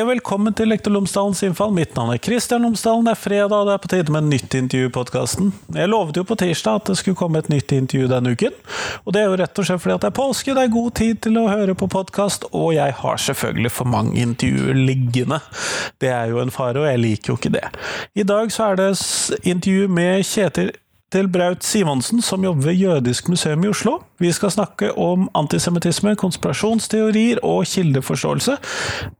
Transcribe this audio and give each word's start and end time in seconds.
Hei 0.00 0.06
og 0.06 0.14
velkommen 0.14 0.54
til 0.56 0.70
Lektor 0.72 0.94
Lomsdalens 0.94 1.42
innfall. 1.44 1.74
Mitt 1.76 1.90
navn 1.92 2.14
er 2.14 2.20
Kristian 2.24 2.62
Lomsdalen. 2.64 3.04
Det 3.04 3.12
er 3.12 3.18
fredag, 3.20 3.52
og 3.52 3.66
det 3.68 3.74
er 3.74 3.82
på 3.82 3.90
tide 3.92 4.14
med 4.14 4.22
en 4.22 4.30
nytt 4.32 4.54
intervju 4.56 4.88
i 4.88 4.92
podkasten. 4.94 5.50
Jeg 5.76 5.90
lovet 5.92 6.16
jo 6.16 6.24
på 6.24 6.38
tirsdag 6.40 6.78
at 6.78 6.88
det 6.88 6.96
skulle 6.96 7.18
komme 7.20 7.42
et 7.42 7.50
nytt 7.52 7.74
intervju 7.76 8.08
denne 8.08 8.32
uken. 8.32 8.56
Og 9.04 9.12
det 9.12 9.20
er 9.20 9.28
jo 9.28 9.36
rett 9.42 9.60
og 9.60 9.68
slett 9.68 9.82
fordi 9.84 9.98
at 9.98 10.06
det 10.06 10.08
er 10.08 10.16
påske, 10.16 10.54
det 10.56 10.64
er 10.64 10.72
god 10.72 10.96
tid 11.02 11.20
til 11.26 11.36
å 11.36 11.44
høre 11.52 11.76
på 11.76 11.90
podkast, 11.92 12.48
og 12.48 12.72
jeg 12.78 12.96
har 12.96 13.20
selvfølgelig 13.26 13.74
for 13.76 13.92
mange 13.92 14.16
intervjuer 14.24 14.80
liggende. 14.88 15.42
Det 16.00 16.08
er 16.16 16.32
jo 16.32 16.40
en 16.40 16.54
fare, 16.54 16.80
og 16.80 16.88
jeg 16.88 17.04
liker 17.04 17.34
jo 17.34 17.36
ikke 17.36 17.52
det. 17.60 17.66
I 18.16 18.24
dag 18.32 18.56
så 18.56 18.70
er 18.70 18.80
det 18.80 18.88
intervju 19.44 19.92
med 20.00 20.24
Kjetil 20.24 20.72
til 21.10 21.28
Braut 21.30 21.64
Simonsen, 21.66 22.22
som 22.22 22.44
jobber 22.44 22.70
ved 22.70 22.78
Jødisk 22.78 23.28
museum 23.28 23.64
i 23.64 23.70
Oslo. 23.70 23.98
Vi 24.22 24.30
skal 24.32 24.52
snakke 24.54 24.92
om 24.98 25.28
antisemittisme, 25.34 26.14
konspirasjonsteorier 26.20 27.42
og 27.46 27.64
kildeforståelse. 27.66 28.56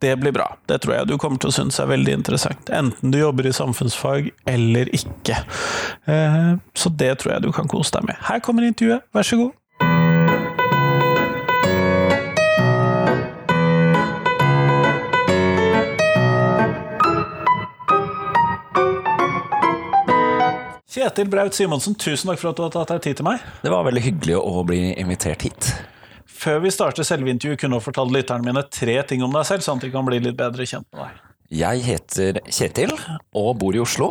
Det 0.02 0.14
blir 0.20 0.34
bra. 0.36 0.46
Det 0.70 0.80
tror 0.84 0.98
jeg 0.98 1.10
du 1.10 1.16
kommer 1.18 1.42
til 1.42 1.50
å 1.50 1.56
synes 1.56 1.80
er 1.82 1.90
veldig 1.90 2.18
interessant. 2.20 2.70
Enten 2.70 3.14
du 3.14 3.18
jobber 3.20 3.48
i 3.48 3.54
samfunnsfag 3.56 4.30
eller 4.50 4.92
ikke. 4.96 5.40
Eh, 6.06 6.52
så 6.74 6.94
det 6.94 7.16
tror 7.20 7.36
jeg 7.36 7.48
du 7.48 7.52
kan 7.56 7.70
kose 7.70 7.96
deg 7.98 8.12
med. 8.12 8.22
Her 8.28 8.44
kommer 8.44 8.66
intervjuet, 8.68 9.08
vær 9.14 9.26
så 9.26 9.40
god. 9.40 9.56
Kjetil 21.00 21.30
Braut 21.32 21.56
Simonsen, 21.56 21.94
tusen 21.96 22.28
takk 22.28 22.42
for 22.42 22.50
at 22.50 22.58
du 22.58 22.60
har 22.66 22.72
tatt 22.74 22.90
deg 22.92 23.04
tid 23.06 23.20
til 23.20 23.24
meg. 23.24 23.40
Det 23.64 23.70
var 23.72 23.86
veldig 23.86 24.02
hyggelig 24.04 24.34
å 24.36 24.60
bli 24.68 24.90
invitert 25.00 25.46
hit. 25.46 25.70
Før 26.28 26.58
vi 26.60 26.72
starter 26.74 27.06
selve 27.08 27.32
intervjuet, 27.32 27.56
kunne 27.62 27.78
du 27.80 27.84
fortalt 27.86 28.12
lytterne 28.12 28.44
mine 28.44 28.60
tre 28.68 28.98
ting 29.08 29.24
om 29.24 29.32
deg 29.32 29.46
selv, 29.48 29.64
sånn 29.64 29.80
at 29.80 29.86
de 29.86 29.92
kan 29.94 30.04
bli 30.04 30.18
litt 30.20 30.36
bedre 30.36 30.66
kjent 30.68 30.84
med 30.92 31.06
deg. 31.06 31.22
Jeg 31.62 31.86
heter 31.86 32.42
Kjetil 32.52 32.92
og 33.32 33.48
bor 33.62 33.76
i 33.78 33.80
Oslo. 33.80 34.10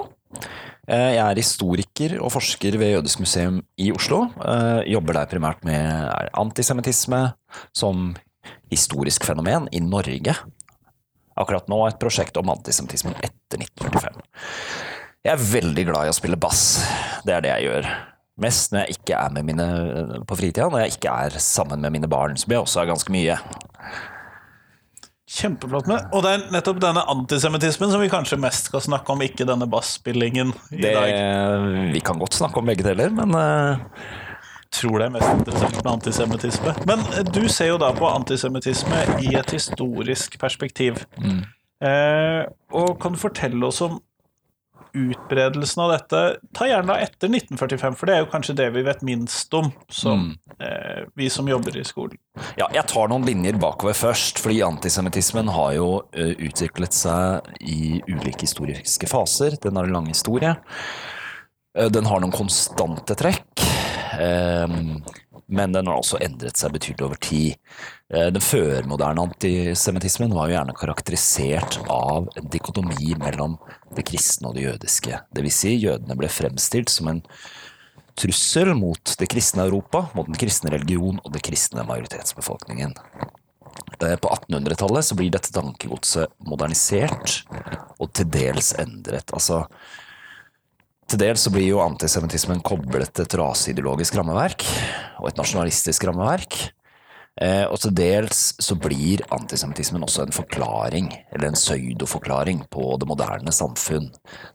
Eh, 0.89 1.13
jeg 1.13 1.21
er 1.27 1.43
historiker 1.43 2.17
og 2.23 2.33
forsker 2.33 2.79
ved 2.81 2.95
Jødisk 2.95 3.21
museum 3.21 3.61
i 3.77 3.93
Oslo. 3.93 4.23
Eh, 4.41 4.89
jobber 4.95 5.21
der 5.21 5.29
primært 5.29 5.61
med 5.69 6.09
antisemittisme 6.41 7.27
som 7.69 8.15
historisk 8.73 9.29
fenomen 9.29 9.69
i 9.69 9.85
Norge. 9.85 10.39
Akkurat 11.37 11.69
nå 11.69 11.83
et 11.85 12.01
prosjekt 12.01 12.41
om 12.41 12.49
antisemittismen 12.57 13.13
etter 13.21 13.61
1945. 13.61 14.25
Jeg 15.25 15.35
er 15.35 15.41
veldig 15.51 15.83
glad 15.89 16.07
i 16.07 16.11
å 16.13 16.15
spille 16.15 16.37
bass. 16.39 16.79
Det 17.27 17.33
er 17.35 17.43
det 17.43 17.49
jeg 17.51 17.67
gjør. 17.67 17.89
Mest 18.39 18.71
når 18.71 18.85
jeg 18.85 18.99
ikke 19.01 19.17
er 19.19 19.33
med 19.35 19.49
mine 19.49 19.65
på 20.27 20.37
fritida, 20.39 20.69
når 20.71 20.85
jeg 20.85 20.95
ikke 20.95 21.15
er 21.25 21.35
sammen 21.43 21.83
med 21.83 21.91
mine 21.97 22.07
barn, 22.11 22.37
som 22.39 22.55
jeg 22.55 22.63
også 22.63 22.79
er 22.85 22.87
ganske 22.93 23.11
mye. 23.11 23.35
Kjempeflott 25.29 25.91
med. 25.91 26.07
Og 26.15 26.23
det 26.23 26.31
er 26.31 26.47
nettopp 26.55 26.79
denne 26.81 27.03
antisemittismen 27.11 27.91
som 27.91 28.01
vi 28.01 28.09
kanskje 28.09 28.39
mest 28.39 28.71
skal 28.71 28.85
snakke 28.87 29.11
om, 29.11 29.21
ikke 29.27 29.45
denne 29.49 29.67
basspillingen 29.69 30.55
i 30.71 30.79
det, 30.79 30.95
dag. 30.95 31.91
Vi 31.91 32.01
kan 32.05 32.21
godt 32.21 32.39
snakke 32.39 32.63
om 32.63 32.71
begge 32.71 32.87
deler, 32.87 33.13
men 33.13 33.35
uh... 33.35 34.25
Tror 34.69 35.01
det 35.01 35.07
er 35.07 35.13
mest 35.15 35.31
interessant 35.33 35.79
med 35.79 35.87
antisemittisme. 35.95 36.71
Men 36.85 36.99
eh, 37.17 37.23
du 37.25 37.47
ser 37.49 37.71
jo 37.71 37.79
da 37.81 37.87
på 37.97 38.05
antisemittisme 38.05 38.99
i 39.25 39.31
et 39.33 39.55
historisk 39.55 40.35
perspektiv. 40.37 40.99
Mm. 41.17 41.39
Eh, 41.89 42.43
og 42.77 42.99
kan 43.01 43.15
du 43.15 43.17
fortelle 43.17 43.65
oss 43.65 43.81
om 43.81 43.97
utbredelsen 44.93 45.83
av 45.83 45.91
dette 45.93 46.21
Ta 46.55 46.67
gjerne 46.67 46.95
etter 47.03 47.31
1945, 47.31 47.97
for 47.99 48.09
det 48.09 48.15
er 48.15 48.23
jo 48.23 48.29
kanskje 48.31 48.55
det 48.59 48.69
vi 48.75 48.83
vet 48.85 49.03
minst 49.05 49.53
om, 49.57 49.69
som, 49.91 50.29
mm. 50.31 50.57
eh, 50.65 51.03
vi 51.19 51.29
som 51.33 51.47
jobber 51.49 51.77
i 51.77 51.85
skolen. 51.87 52.17
Ja, 52.59 52.69
jeg 52.73 52.85
tar 52.89 53.11
noen 53.11 53.27
linjer 53.27 53.59
bakover 53.61 53.97
først, 53.97 54.41
fordi 54.41 54.61
antisemittismen 54.65 55.51
har 55.53 55.73
jo 55.77 55.87
uh, 56.01 56.33
utviklet 56.39 56.95
seg 56.95 57.49
i 57.59 57.99
ulike 58.07 58.45
historiske 58.45 59.09
faser. 59.11 59.57
Den 59.61 59.79
har 59.79 59.89
en 59.89 59.97
lang 59.99 60.09
historie. 60.11 60.55
Uh, 61.77 61.89
den 61.91 62.07
har 62.09 62.23
noen 62.23 62.35
konstante 62.35 63.17
trekk. 63.19 63.65
Uh, 64.19 64.99
men 65.49 65.73
den 65.73 65.89
har 65.89 65.97
også 65.97 66.19
endret 66.21 66.59
seg 66.59 66.73
betydelig 66.75 67.07
over 67.07 67.19
tid. 67.23 67.57
Eh, 68.13 68.29
den 68.33 68.43
førmoderne 68.43 69.25
antisemittismen 69.27 70.33
var 70.35 70.49
jo 70.49 70.57
gjerne 70.57 70.77
karakterisert 70.77 71.79
av 71.89 72.29
en 72.37 72.51
dikotomi 72.53 73.15
mellom 73.21 73.57
det 73.97 74.05
kristne 74.09 74.51
og 74.51 74.59
det 74.59 74.67
jødiske. 74.67 75.23
Vil 75.39 75.49
si, 75.53 75.73
jødene 75.81 76.17
ble 76.19 76.29
fremstilt 76.31 76.93
som 76.93 77.09
en 77.11 77.23
trussel 78.19 78.73
mot 78.77 79.15
det 79.19 79.29
kristne 79.31 79.65
Europa, 79.65 80.05
mot 80.13 80.27
den 80.27 80.37
kristne 80.39 80.73
religion 80.73 81.21
og 81.23 81.33
det 81.33 81.43
kristne 81.45 81.85
majoritetsbefolkningen. 81.87 82.95
Eh, 83.99 84.15
på 84.15 84.35
1800-tallet 84.35 85.13
blir 85.17 85.33
dette 85.33 85.53
tankegodset 85.55 86.31
modernisert 86.45 87.41
og 87.97 88.11
til 88.13 88.29
dels 88.31 88.73
endret. 88.79 89.33
Altså, 89.33 89.65
til 91.09 91.21
dels 91.21 91.43
så 91.45 91.51
blir 91.53 91.67
jo 91.71 91.83
antisemittismen 91.83 92.61
koblet 92.65 93.11
til 93.13 93.25
et 93.25 93.37
raseideologisk 93.39 94.17
rammeverk 94.19 94.65
og 95.21 95.29
et 95.29 95.39
nasjonalistisk 95.39 96.05
rammeverk. 96.09 96.57
Eh, 97.39 97.63
og 97.71 97.77
til 97.79 97.93
dels 97.95 98.41
så 98.59 98.75
blir 98.79 99.23
antisemittismen 99.31 100.03
også 100.03 100.25
en 100.25 100.35
forklaring, 100.35 101.07
eller 101.31 101.49
en 101.49 101.57
pseudoforklaring, 101.57 102.65
på 102.71 102.91
det 102.99 103.07
moderne 103.07 103.53
samfunn. 103.55 104.09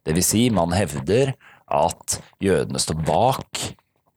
Det 0.04 0.16
vil 0.16 0.26
si, 0.26 0.46
man 0.52 0.74
hevder 0.76 1.32
at 1.72 2.18
jødene 2.44 2.82
står 2.82 3.00
bak 3.08 3.62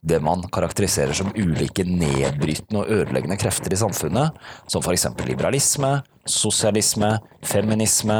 det 0.07 0.19
man 0.23 0.43
karakteriserer 0.53 1.15
som 1.17 1.33
ulike 1.35 1.83
nedbrytende 1.87 2.83
og 2.83 2.91
ødeleggende 2.91 3.39
krefter 3.39 3.73
i 3.73 3.79
samfunnet, 3.79 4.35
som 4.69 4.83
eksempel 4.91 5.31
liberalisme, 5.31 6.01
sosialisme, 6.27 7.17
feminisme, 7.43 8.19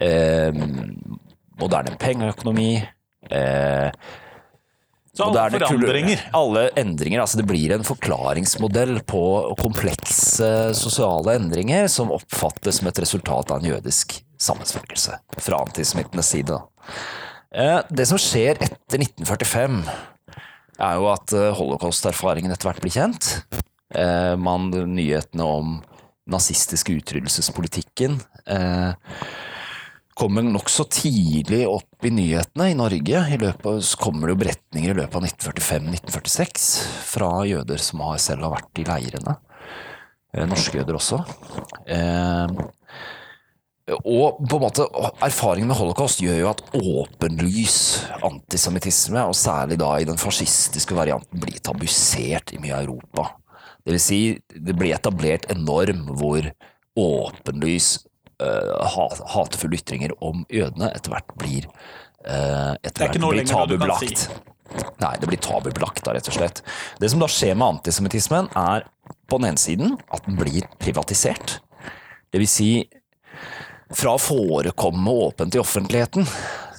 eh, 0.00 0.52
moderne 1.60 1.96
pengeøkonomi, 2.00 2.82
Eh, 3.30 3.90
så 5.12 5.28
alle 5.28 5.50
forandringer? 5.50 6.20
Alle 6.32 6.68
endringer. 6.80 7.20
altså 7.20 7.36
Det 7.38 7.46
blir 7.46 7.74
en 7.74 7.84
forklaringsmodell 7.84 9.02
på 9.04 9.22
komplekse 9.60 10.72
sosiale 10.74 11.36
endringer 11.36 11.88
som 11.92 12.14
oppfattes 12.14 12.80
som 12.80 12.88
et 12.88 13.00
resultat 13.04 13.52
av 13.52 13.60
en 13.60 13.74
jødisk 13.74 14.16
sammensvelgelse 14.40 15.18
fra 15.36 15.60
antisemittenes 15.66 16.32
side. 16.32 16.56
Eh, 17.52 17.78
det 17.92 18.08
som 18.08 18.20
skjer 18.20 18.56
etter 18.56 19.04
1945, 19.04 19.82
er 20.82 20.96
jo 20.96 21.10
at 21.12 21.36
eh, 21.36 21.52
holocaust-erfaringen 21.60 22.54
etter 22.54 22.70
hvert 22.70 22.80
blir 22.82 22.96
kjent. 22.96 23.34
Eh, 23.92 24.32
man, 24.40 24.70
nyhetene 24.72 25.44
om 25.44 25.74
nazistiske 26.32 26.94
utryddelsespolitikken 26.96 28.14
kommer 30.22 30.44
nokså 30.46 30.84
tidlig 30.86 31.64
opp 31.66 32.06
i 32.06 32.10
nyhetene 32.14 32.68
i 32.70 32.76
Norge. 32.78 33.22
I 33.34 33.38
løpet, 33.42 33.88
kommer 33.98 34.28
det 34.28 34.36
jo 34.36 34.42
beretninger 34.44 34.92
i 34.92 34.98
løpet 35.00 35.16
av 35.18 35.24
1945-1946 35.26 36.66
fra 37.08 37.30
jøder 37.48 37.82
som 37.82 38.04
har, 38.06 38.20
selv 38.22 38.46
har 38.46 38.54
vært 38.54 38.78
i 38.78 38.84
leirene. 38.86 39.34
Eh, 40.30 40.46
norske 40.46 40.78
jøder 40.78 40.98
også. 41.00 41.18
Eh, 41.90 42.54
og 43.98 44.38
på 44.46 44.60
en 44.60 44.62
måte, 44.62 44.86
Erfaringen 45.26 45.72
med 45.72 45.80
holocaust 45.80 46.22
gjør 46.22 46.38
jo 46.38 46.52
at 46.52 46.62
åpenlys 46.78 47.80
antisemittisme, 48.22 49.26
og 49.26 49.34
særlig 49.34 49.80
da 49.82 49.90
i 49.98 50.06
den 50.06 50.22
fascistiske 50.22 50.94
varianten, 50.94 51.42
blir 51.42 51.58
tabusert 51.66 52.54
i 52.54 52.62
mye 52.62 52.78
av 52.78 52.86
Europa. 52.86 53.26
Det 53.82 53.96
vil 53.96 54.06
si, 54.06 54.22
det 54.54 54.78
blir 54.78 54.94
etablert 54.94 55.50
en 55.50 55.66
norm 55.66 56.06
hvor 56.14 56.46
åpenlys 56.94 57.96
hatefulle 59.34 59.78
ytringer 59.78 60.14
om 60.24 60.46
jødene 60.52 60.90
etter 60.94 61.14
hvert 61.14 61.34
blir 61.40 61.68
uh, 62.26 62.74
etter 62.82 63.06
hvert 63.06 63.20
blir 63.20 63.46
tabubelagt. 63.48 64.26
Nei, 65.02 65.12
det 65.20 65.28
blir 65.28 65.40
tabubelagt, 65.42 66.00
da, 66.06 66.14
rett 66.16 66.30
og 66.30 66.36
slett. 66.38 66.62
Det 67.00 67.10
som 67.12 67.20
da 67.20 67.28
skjer 67.28 67.56
med 67.58 67.76
antisemittismen, 67.76 68.48
er 68.56 68.86
på 69.28 69.40
den 69.40 69.50
ene 69.50 69.60
siden 69.60 69.98
at 70.08 70.24
den 70.24 70.38
blir 70.38 70.64
privatisert. 70.80 71.58
Det 72.32 72.40
vil 72.40 72.48
si, 72.48 72.70
fra 73.92 74.14
å 74.16 74.22
forekomme 74.22 75.12
åpent 75.26 75.58
i 75.58 75.60
offentligheten, 75.60 76.24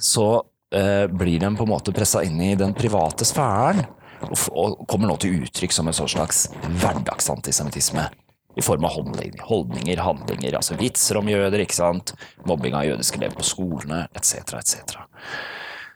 så 0.02 0.28
uh, 0.42 1.06
blir 1.06 1.38
den 1.44 1.58
på 1.58 1.68
en 1.68 1.74
måte 1.76 1.94
pressa 1.94 2.24
inn 2.26 2.40
i 2.42 2.54
den 2.58 2.74
private 2.74 3.28
sfæren. 3.28 3.84
Og, 4.24 4.38
og 4.56 4.84
kommer 4.88 5.10
nå 5.10 5.18
til 5.20 5.44
uttrykk 5.44 5.74
som 5.74 5.90
en 5.90 5.96
sånn 5.96 6.08
slags 6.14 6.46
hverdagsantisemittisme 6.80 8.08
i 8.54 8.62
form 8.62 8.86
av 8.86 8.94
holdninger, 8.94 10.02
handlinger, 10.04 10.56
altså 10.58 10.78
vitser 10.78 11.18
om 11.18 11.28
jøder, 11.30 11.64
ikke 11.64 11.78
sant, 11.78 12.14
mobbing 12.46 12.76
av 12.78 12.86
jødiske 12.86 13.18
elever 13.20 13.38
på 13.40 13.46
skolene, 13.48 14.04
etc., 14.14 14.56
etc. 14.60 14.96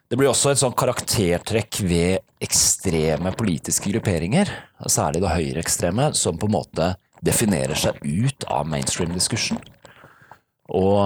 Det 0.09 0.17
blir 0.17 0.31
også 0.31 0.55
et 0.55 0.61
sånn 0.63 0.77
karaktertrekk 0.79 1.83
ved 1.85 2.25
ekstreme 2.43 3.33
politiske 3.37 3.93
grupperinger, 3.93 4.51
særlig 4.89 5.21
det 5.25 5.35
høyreekstreme, 5.35 6.13
som 6.17 6.39
på 6.41 6.49
en 6.49 6.57
måte 6.57 6.93
definerer 7.25 7.77
seg 7.77 7.99
ut 8.03 8.47
av 8.49 8.69
mainstream-diskursen. 8.71 9.61
Og, 10.79 11.01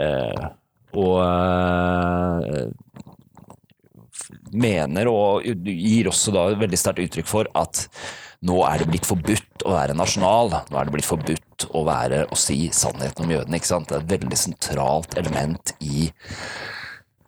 øh, 0.00 0.46
og 1.00 1.16
øh, 1.24 2.70
mener, 4.52 5.08
og 5.12 5.44
gir 5.44 6.10
også 6.10 6.34
da 6.34 6.48
veldig 6.60 6.80
sterkt 6.80 7.04
uttrykk 7.06 7.28
for, 7.28 7.50
at 7.56 7.86
nå 8.46 8.56
er 8.64 8.80
det 8.80 8.88
blitt 8.88 9.08
forbudt 9.08 9.64
å 9.68 9.74
være 9.74 9.96
nasjonal. 9.96 10.54
Nå 10.70 10.78
er 10.80 10.88
det 10.88 10.94
blitt 10.94 11.08
forbudt 11.08 11.66
å 11.76 11.84
være 11.84 12.22
å 12.32 12.38
si 12.40 12.70
sannheten 12.72 13.26
om 13.26 13.34
jødene. 13.34 13.60
Det 13.60 13.96
er 13.96 13.98
et 14.00 14.14
veldig 14.14 14.38
sentralt 14.40 15.16
element 15.20 15.74
i 15.84 16.08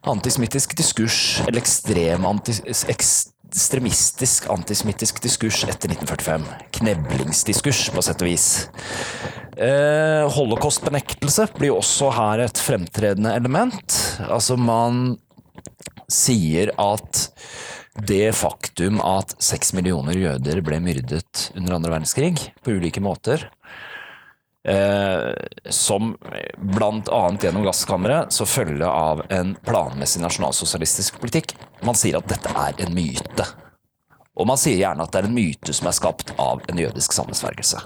antisemittisk 0.08 0.72
diskurs, 0.78 1.18
eller 1.44 1.60
ekstrem 1.60 2.24
antis, 2.26 2.62
ekstremistisk 2.90 4.48
antisemittisk 4.50 5.20
diskurs 5.22 5.60
etter 5.68 5.92
1945. 5.92 6.48
Kneblingsdiskurs, 6.80 7.84
på 7.92 8.04
sett 8.08 8.24
og 8.24 8.32
vis. 8.32 8.46
Eh, 9.52 10.24
Holocaust-benektelse 10.32 11.50
blir 11.58 11.76
også 11.76 12.08
her 12.16 12.46
et 12.46 12.64
fremtredende 12.64 13.36
element. 13.36 14.00
Altså, 14.32 14.56
man 14.56 15.18
sier 16.12 16.72
at 16.80 17.28
det 17.94 18.32
faktum 18.32 19.00
at 19.04 19.34
seks 19.42 19.74
millioner 19.76 20.16
jøder 20.16 20.62
ble 20.64 20.78
myrdet 20.80 21.50
under 21.56 21.76
andre 21.76 21.92
verdenskrig 21.92 22.36
på 22.64 22.76
ulike 22.78 23.02
måter, 23.04 23.44
eh, 24.64 25.32
som 25.68 26.14
annet 26.22 27.44
gjennom 27.44 27.66
gasskammeret 27.66 28.32
så 28.32 28.48
følge 28.48 28.88
av 28.88 29.24
en 29.28 29.54
planmessig 29.66 30.22
nasjonalsosialistisk 30.24 31.20
politikk. 31.20 31.56
Man 31.84 31.98
sier 31.98 32.16
at 32.20 32.30
dette 32.32 32.54
er 32.56 32.80
en 32.80 32.94
myte. 32.96 33.48
Og 34.40 34.48
man 34.48 34.56
sier 34.56 34.80
gjerne 34.80 35.04
at 35.04 35.12
det 35.12 35.20
er 35.20 35.28
en 35.28 35.36
myte 35.36 35.76
som 35.76 35.90
er 35.90 35.98
skapt 35.98 36.32
av 36.40 36.62
en 36.72 36.80
jødisk 36.80 37.12
sammensvergelse. 37.12 37.82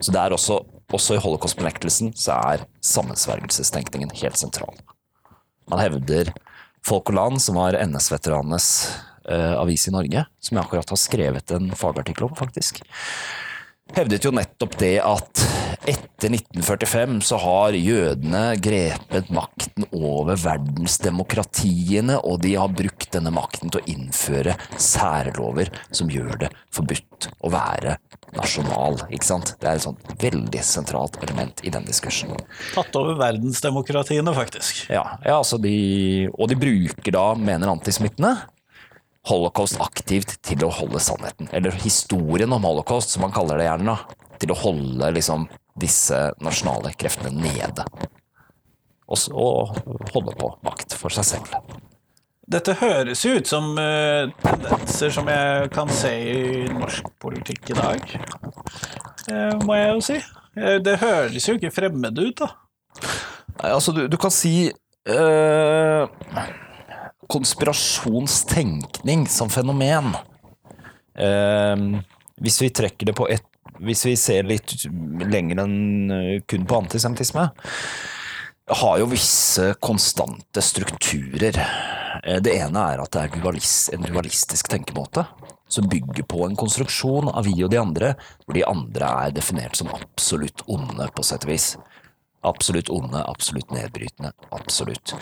Så 0.00 0.12
det 0.12 0.20
er 0.20 0.32
også, 0.32 0.62
også 0.92 1.16
i 1.16 1.20
holocaust-benektelsen 1.20 2.14
så 2.16 2.38
er 2.54 2.64
sammensvergelsestenkningen 2.84 4.16
helt 4.16 4.40
sentral. 4.40 4.76
Man 5.68 5.82
hevder 5.82 6.32
Folk 6.86 7.10
og 7.10 7.16
Land, 7.18 7.40
som 7.42 7.58
var 7.58 7.76
NS-veteranenes 7.82 8.68
avis 9.34 9.88
i 9.88 9.94
Norge, 9.94 10.26
som 10.40 10.56
jeg 10.56 10.62
akkurat 10.62 10.92
har 10.94 11.00
skrevet 11.00 11.56
en 11.56 11.72
fagartikkel 11.76 12.28
om, 12.28 12.36
faktisk, 12.38 12.82
hevdet 13.94 14.24
jo 14.26 14.34
nettopp 14.34 14.76
det 14.80 14.96
at 15.04 15.42
etter 15.86 16.32
1945 16.32 17.20
så 17.28 17.38
har 17.38 17.76
jødene 17.78 18.56
grepet 18.58 19.28
makten 19.34 19.86
over 19.94 20.38
verdensdemokratiene, 20.40 22.16
og 22.18 22.40
de 22.42 22.56
har 22.58 22.72
brukt 22.74 23.06
denne 23.14 23.30
makten 23.34 23.70
til 23.70 23.82
å 23.82 23.92
innføre 23.92 24.56
særlover 24.82 25.70
som 25.94 26.10
gjør 26.10 26.40
det 26.42 26.50
forbudt 26.74 27.28
å 27.46 27.52
være 27.54 27.98
nasjonal. 28.34 28.98
ikke 29.14 29.28
sant? 29.28 29.54
Det 29.60 29.70
er 29.70 29.78
et 29.78 29.86
sånt 29.86 30.10
veldig 30.20 30.64
sentralt 30.66 31.20
element 31.22 31.62
i 31.62 31.72
den 31.72 31.86
diskursen. 31.86 32.34
Tatt 32.74 32.98
over 32.98 33.20
verdensdemokratiene, 33.20 34.34
faktisk. 34.36 34.88
Ja, 34.90 35.04
ja 35.22 35.38
altså 35.38 35.60
de, 35.62 36.26
Og 36.34 36.50
de 36.50 36.58
bruker 36.58 37.14
da, 37.14 37.28
mener 37.38 37.70
antisemittene, 37.76 38.34
holocaust 39.26 39.80
aktivt 39.82 40.36
til 40.46 40.62
å 40.66 40.70
holde 40.72 41.00
sannheten. 41.02 41.48
Eller 41.52 41.74
historien 41.82 42.52
om 42.54 42.62
holocaust, 42.66 43.10
som 43.14 43.24
man 43.26 43.32
kaller 43.34 43.58
det 43.60 43.66
gjerne. 43.68 43.96
Til 44.38 44.52
å 44.52 44.58
holde 44.60 45.10
liksom 45.16 45.48
disse 45.80 46.18
nasjonale 46.44 46.92
kreftene 46.96 47.32
nede. 47.34 47.84
Og, 49.08 49.16
så- 49.18 49.32
og 49.34 49.76
holde 50.14 50.34
på 50.38 50.50
makt 50.66 50.94
for 50.98 51.10
seg 51.14 51.24
selv. 51.24 51.52
Dette 52.48 52.74
høres 52.78 53.24
jo 53.26 53.32
ut 53.40 53.46
som 53.50 53.72
uh, 53.74 54.28
tendenser 54.42 55.10
som 55.10 55.26
jeg 55.26 55.70
kan 55.74 55.88
se 55.90 56.12
i 56.14 56.68
norsk 56.70 57.08
politikk 57.18 57.72
i 57.72 57.74
dag, 57.74 58.04
uh, 59.32 59.56
må 59.66 59.74
jeg 59.74 59.88
jo 59.90 60.00
si. 60.06 60.18
Uh, 60.56 60.76
Det 60.78 60.94
høres 61.02 61.48
jo 61.48 61.56
ikke 61.58 61.72
fremmed 61.74 62.18
ut, 62.22 62.38
da. 62.44 62.52
Nei, 63.62 63.72
altså, 63.72 63.90
du, 63.96 64.04
du 64.08 64.16
kan 64.20 64.30
si 64.30 64.68
eh, 64.70 66.06
konspirasjonstenkning 67.28 69.26
som 69.30 69.50
fenomen. 69.52 70.14
Eh, 71.18 71.76
hvis 72.40 72.60
vi 72.62 72.70
trekker 72.70 73.06
det 73.06 73.16
på 73.16 73.28
ett 73.28 73.46
Hvis 73.76 74.06
vi 74.06 74.14
ser 74.16 74.46
litt 74.48 74.72
lenger 75.28 75.58
enn 75.60 76.10
eh, 76.10 76.40
kun 76.48 76.62
på 76.64 76.78
antisemittisme, 76.78 77.42
har 78.80 78.94
jo 78.98 79.08
visse 79.10 79.74
konstante 79.84 80.62
strukturer. 80.64 81.58
Eh, 82.24 82.40
Det 82.40 82.54
ene 82.56 82.86
er 82.94 83.02
at 83.02 83.12
det 83.12 83.20
er 83.20 83.36
en 83.98 84.06
dualistisk 84.08 84.70
tenkemåte 84.72 85.26
som 85.68 85.88
bygger 85.88 86.24
på 86.24 86.46
en 86.46 86.56
konstruksjon 86.56 87.28
av 87.28 87.44
vi 87.44 87.58
og 87.64 87.70
de 87.70 87.78
andre, 87.80 88.14
hvor 88.46 88.54
de 88.54 88.64
andre 88.64 89.12
er 89.26 89.36
definert 89.36 89.76
som 89.76 89.92
absolutt 89.92 90.62
onde, 90.66 91.10
på 91.12 91.22
sett 91.26 91.44
og 91.44 91.52
vis. 91.52 91.76
Absolutt 92.46 92.90
onde, 92.94 93.22
absolutt 93.26 93.72
nedbrytende. 93.74 94.32
Absolutt. 94.54 95.14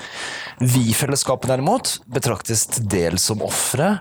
Vi-fellesskapet 0.61 1.51
derimot 1.55 1.97
betraktes 2.13 2.67
til 2.77 2.89
dels 2.97 3.25
som 3.31 3.45
ofre, 3.45 3.95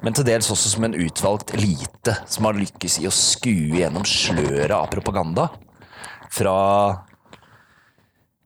men 0.00 0.16
til 0.16 0.24
dels 0.24 0.48
også 0.52 0.72
som 0.74 0.86
en 0.88 0.96
utvalgt 0.96 1.52
elite 1.58 2.16
som 2.24 2.48
har 2.48 2.56
lykkes 2.56 3.00
i 3.02 3.08
å 3.08 3.14
skue 3.14 3.82
gjennom 3.82 4.06
sløret 4.08 4.72
av 4.76 4.88
propaganda 4.92 5.50
fra 6.32 6.56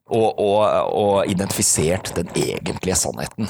og, 0.05 0.37
og, 0.37 0.59
og 0.93 1.31
identifisert 1.31 2.11
den 2.17 2.29
egentlige 2.37 2.97
sannheten. 2.99 3.49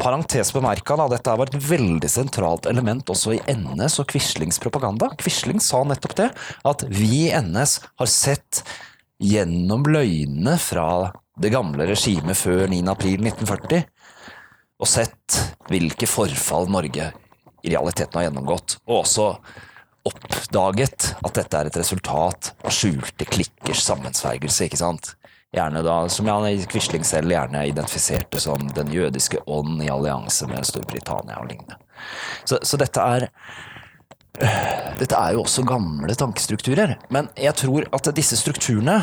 Parentes 0.00 0.50
bemerka, 0.54 0.96
dette 1.12 1.34
var 1.36 1.50
et 1.50 1.60
veldig 1.68 2.08
sentralt 2.10 2.66
element 2.70 3.10
også 3.12 3.36
i 3.36 3.42
NS 3.52 4.00
og 4.02 4.08
Quislings 4.10 4.58
propaganda. 4.62 5.10
Quisling 5.20 5.60
sa 5.62 5.82
nettopp 5.86 6.16
det, 6.18 6.30
at 6.64 6.86
vi 6.88 7.26
i 7.28 7.34
NS 7.36 7.78
har 8.00 8.10
sett 8.10 8.62
gjennom 9.22 9.84
løgnene 9.88 10.56
fra 10.60 10.88
det 11.40 11.50
gamle 11.54 11.86
regimet 11.88 12.38
før 12.38 12.68
9. 12.70 12.80
april 12.90 13.22
1940, 13.26 13.84
og 14.80 14.90
sett 14.90 15.38
hvilke 15.70 16.08
forfall 16.10 16.68
Norge 16.70 17.10
i 17.64 17.72
realiteten 17.72 18.18
har 18.18 18.28
gjennomgått, 18.28 18.78
og 18.86 19.00
også 19.02 19.28
oppdaget 20.04 21.14
at 21.24 21.36
dette 21.38 21.60
er 21.60 21.70
et 21.70 21.78
resultat 21.80 22.52
av 22.60 22.74
skjulte 22.74 23.26
klikkers 23.28 23.84
sammensvergelse, 23.86 24.68
ikke 24.68 24.80
sant? 24.80 25.14
Gjerne 25.54 25.84
da, 25.86 26.00
som 26.10 26.26
Jan 26.28 26.64
Quisling 26.70 27.06
selv 27.06 27.30
gjerne 27.30 27.62
identifiserte 27.70 28.40
som 28.42 28.66
den 28.74 28.90
jødiske 28.92 29.38
ånd 29.46 29.78
i 29.84 29.90
allianse 29.92 30.48
med 30.50 30.66
Storbritannia 30.66 31.38
og 31.40 31.48
lignende. 31.52 31.78
Så, 32.44 32.58
så 32.66 32.78
dette 32.80 33.00
er 33.00 33.28
dette 34.34 35.14
er 35.14 35.34
jo 35.36 35.44
også 35.44 35.62
gamle 35.66 36.14
tankestrukturer, 36.18 36.96
men 37.14 37.28
jeg 37.38 37.54
tror 37.60 37.86
at 37.94 38.10
disse 38.16 38.38
strukturene 38.40 39.02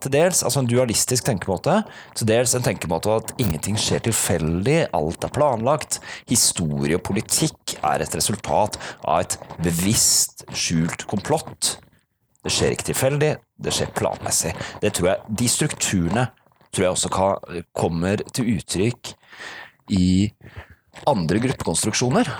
til 0.00 0.12
dels 0.12 0.42
altså 0.44 0.62
en 0.62 0.68
dualistisk 0.68 1.26
tenkemåte, 1.26 1.78
til 2.16 2.28
dels 2.28 2.54
en 2.56 2.64
tenkemåte 2.64 3.12
at 3.12 3.32
ingenting 3.42 3.76
skjer 3.80 4.04
tilfeldig, 4.06 4.78
alt 4.96 5.24
er 5.26 5.32
planlagt. 5.34 5.98
Historie 6.30 6.98
og 6.98 7.04
politikk 7.06 7.76
er 7.80 8.04
et 8.04 8.16
resultat 8.16 8.78
av 9.02 9.24
et 9.24 9.36
bevisst, 9.64 10.46
skjult 10.54 11.06
komplott. 11.10 11.74
Det 12.44 12.52
skjer 12.52 12.76
ikke 12.76 12.90
tilfeldig, 12.92 13.32
det 13.64 13.74
skjer 13.74 13.92
planmessig. 13.96 14.54
Det 14.80 14.92
tror 14.96 15.10
jeg, 15.10 15.36
De 15.40 15.50
strukturene 15.50 16.26
tror 16.74 16.86
jeg 16.86 16.96
også 16.96 17.12
kan, 17.12 17.62
kommer 17.76 18.24
til 18.34 18.56
uttrykk 18.56 19.14
i 19.94 20.32
andre 21.08 21.40
gruppekonstruksjoner. 21.44 22.30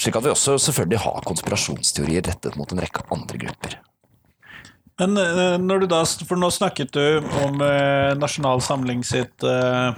Slik 0.00 0.16
at 0.16 0.24
vi 0.24 0.32
også 0.32 0.56
selvfølgelig 0.60 1.02
har 1.04 1.24
konspirasjonsteorier 1.28 2.24
rettet 2.28 2.56
mot 2.58 2.70
en 2.72 2.80
rekke 2.82 3.04
andre 3.12 3.40
grupper. 3.44 3.76
Men 5.00 5.18
eh, 5.18 5.58
når 5.60 5.82
du 5.82 5.90
da, 5.90 6.02
for 6.28 6.40
nå 6.40 6.48
snakket 6.52 6.94
du 6.94 7.04
om 7.42 7.62
eh, 7.64 8.12
Nasjonal 8.18 8.62
Samling 8.64 9.02
sitt 9.06 9.44
eh, 9.46 9.96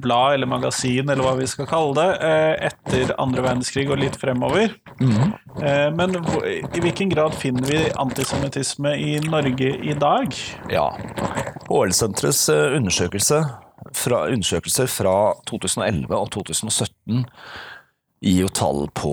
blad 0.00 0.34
eller 0.34 0.48
magasin, 0.50 1.08
eller 1.08 1.24
hva 1.24 1.34
vi 1.38 1.48
skal 1.48 1.68
kalle 1.68 1.94
det, 1.96 2.08
eh, 2.26 2.70
etter 2.70 3.12
andre 3.22 3.44
verdenskrig 3.44 3.86
og 3.90 4.00
litt 4.00 4.16
fremover. 4.20 4.74
Eh, 5.00 5.88
men 5.96 6.16
i 6.16 6.82
hvilken 6.82 7.12
grad 7.12 7.36
finner 7.38 7.68
vi 7.68 7.84
antisemittisme 7.96 8.96
i 9.00 9.16
Norge 9.24 9.72
i 9.76 9.96
dag? 9.96 10.36
Ja. 10.72 10.88
HL-senterets 11.68 12.48
eh, 12.52 12.76
undersøkelse 12.78 13.40
fra, 13.96 14.26
undersøkelser 14.32 14.90
fra 14.90 15.16
2011 15.48 16.12
og 16.16 16.28
2017 16.34 17.24
gir 18.24 18.46
jo 18.46 18.52
tall 18.52 18.86
på 18.96 19.12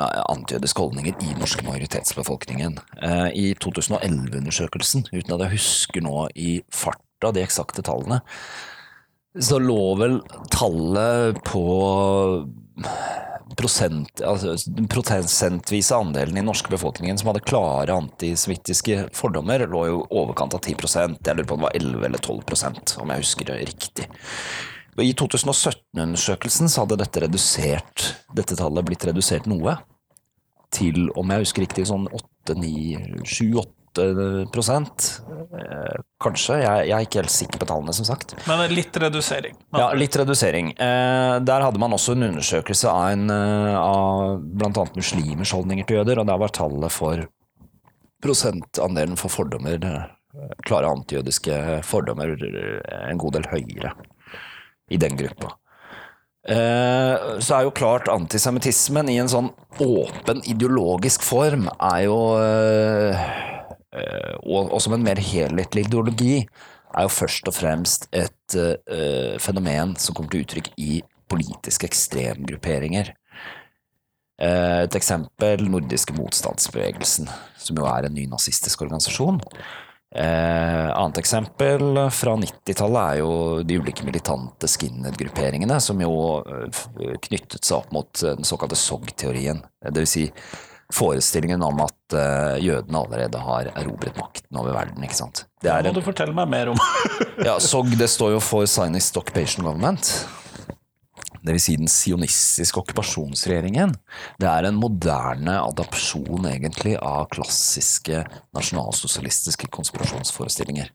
antijødiske 0.00 0.80
holdninger 0.80 1.16
i 1.20 1.34
norske 1.36 1.64
majoritetsbefolkningen. 1.66 2.78
Eh, 3.02 3.28
I 3.36 3.46
2011-undersøkelsen, 3.60 5.06
uten 5.12 5.34
at 5.36 5.46
jeg 5.46 5.56
husker 5.58 6.04
nå 6.04 6.28
i 6.34 6.60
farta 6.72 7.32
de 7.32 7.44
eksakte 7.44 7.84
tallene, 7.84 8.22
så 9.32 9.58
lå 9.60 9.82
vel 10.00 10.18
tallet 10.52 11.38
på 11.46 11.64
prosent, 13.56 14.20
altså, 14.24 14.54
prosentvise 14.92 15.96
andelen 15.96 16.40
i 16.40 16.44
norske 16.44 16.72
befolkningen 16.72 17.18
som 17.20 17.30
hadde 17.30 17.44
klare 17.44 17.96
antisemittiske 17.96 19.08
fordommer, 19.16 19.64
lå 19.68 19.86
jo 19.90 20.02
overkant 20.10 20.56
av 20.56 20.64
10 20.64 20.76
Jeg 21.24 21.36
lurer 21.36 21.48
på 21.48 21.56
om 21.56 21.64
det 21.64 21.68
var 21.68 21.80
11 21.80 22.06
eller 22.08 22.18
12% 22.18 22.96
om 23.02 23.12
jeg 23.12 23.24
husker 23.24 23.50
det 23.50 23.58
riktig. 23.72 24.08
I 25.00 25.12
2017-undersøkelsen 25.16 26.68
så 26.68 26.84
hadde 26.84 26.98
dette 27.00 27.22
redusert, 27.24 28.10
dette 28.36 28.56
tallet 28.58 28.84
blitt 28.84 29.06
redusert 29.08 29.48
noe. 29.48 29.78
Til, 30.72 31.06
om 31.20 31.32
jeg 31.32 31.44
husker 31.44 31.64
riktig, 31.64 31.86
sånn 31.88 32.04
8-9-7-8 32.48 34.48
prosent. 34.52 35.08
Eh, 35.56 35.96
kanskje. 36.20 36.58
Jeg, 36.62 36.86
jeg 36.88 36.96
er 36.96 37.08
ikke 37.08 37.20
helt 37.20 37.32
sikker 37.32 37.60
på 37.60 37.68
tallene, 37.68 37.92
som 37.96 38.08
sagt. 38.08 38.36
Men 38.48 38.64
litt 38.72 38.96
redusering. 38.96 39.56
Ja, 39.76 39.90
litt 39.96 40.16
redusering. 40.16 40.72
Eh, 40.76 41.36
der 41.44 41.66
hadde 41.66 41.80
man 41.80 41.96
også 41.96 42.16
en 42.16 42.28
undersøkelse 42.28 42.92
av, 42.92 43.12
en, 43.16 43.28
eh, 43.32 43.76
av 43.76 44.40
bl.a. 44.44 44.86
muslimers 44.96 45.52
holdninger 45.56 45.88
til 45.88 46.00
jøder, 46.00 46.20
og 46.20 46.28
der 46.28 46.40
var 46.40 46.56
tallet 46.56 46.92
for 46.92 47.24
prosentandelen 48.22 49.18
for 49.18 49.34
fordommer 49.34 49.80
klare 50.64 50.88
antijødiske 50.88 51.82
fordommer 51.84 52.30
en 52.38 53.18
god 53.20 53.34
del 53.34 53.48
høyere 53.50 53.90
i 54.92 55.00
den 55.00 55.16
gruppa. 55.18 55.54
Eh, 56.42 57.38
så 57.38 57.54
er 57.54 57.66
jo 57.68 57.74
klart 57.76 58.10
antisemittismen 58.10 59.06
i 59.12 59.20
en 59.22 59.30
sånn 59.30 59.52
åpen 59.78 60.40
ideologisk 60.50 61.22
form 61.22 61.68
er 61.76 62.00
jo 62.08 62.16
eh, 62.42 63.20
eh, 63.94 64.32
og, 64.42 64.74
som 64.82 64.96
en 64.96 65.04
mer 65.06 65.22
helhetlig 65.22 65.86
ideologi 65.86 66.40
er 66.42 67.06
jo 67.06 67.12
først 67.14 67.46
og 67.48 67.54
fremst 67.56 68.08
et 68.12 68.56
fenomen 69.40 69.94
som 69.96 70.12
kommer 70.12 70.34
til 70.34 70.42
uttrykk 70.44 70.66
i 70.76 70.98
politiske 71.32 71.86
ekstremgrupperinger. 71.88 73.08
Et 74.44 74.96
eksempel 74.98 75.64
nordiske 75.72 76.12
motstandsbevegelsen, 76.18 77.30
som 77.56 77.80
jo 77.80 77.86
er 77.88 78.04
en 78.04 78.12
ny 78.12 78.26
nazistisk 78.28 78.84
organisasjon. 78.84 79.40
Uh, 80.12 80.90
annet 80.92 81.22
eksempel 81.22 82.02
fra 82.12 82.34
90-tallet 82.36 83.14
er 83.14 83.20
jo 83.22 83.30
de 83.64 83.78
ulike 83.80 84.04
militante 84.04 84.68
skinhead-grupperingene, 84.68 85.78
som 85.80 86.02
jo 86.04 86.12
knyttet 87.24 87.62
seg 87.64 87.78
opp 87.78 87.94
mot 87.96 88.12
den 88.20 88.44
såkalte 88.44 88.76
SOG-teorien. 88.76 89.64
Det 89.88 90.04
vil 90.04 90.10
si 90.10 90.26
forestillingen 90.92 91.62
om 91.62 91.80
at 91.80 92.16
eh, 92.16 92.64
jødene 92.64 93.00
allerede 93.00 93.40
har 93.40 93.70
erobret 93.72 94.18
makten 94.18 94.60
over 94.60 94.74
verden. 94.76 95.02
ikke 95.04 95.16
sant? 95.16 95.44
Det 95.62 95.72
må 95.86 95.94
du 95.96 96.02
fortelle 96.04 96.34
meg 96.36 96.50
mer 96.52 96.72
om. 96.74 96.82
ja, 97.48 97.56
SOG 97.60 97.94
det 97.98 98.10
står 98.12 98.36
jo 98.36 98.42
for 98.44 98.68
Sinist 98.68 99.16
Occupation 99.16 99.64
Government. 99.64 100.12
Det 101.42 101.56
vil 101.56 101.62
si 101.62 101.76
den 101.78 101.90
sionistiske 101.90 102.78
okkupasjonsregjeringen. 102.78 103.94
Det 104.38 104.48
er 104.48 104.68
en 104.68 104.78
moderne 104.78 105.58
adapsjon 105.64 106.46
egentlig 106.52 106.94
av 107.02 107.26
klassiske 107.34 108.22
nasjonalsosialistiske 108.54 109.70
konspirasjonsforestillinger. 109.74 110.92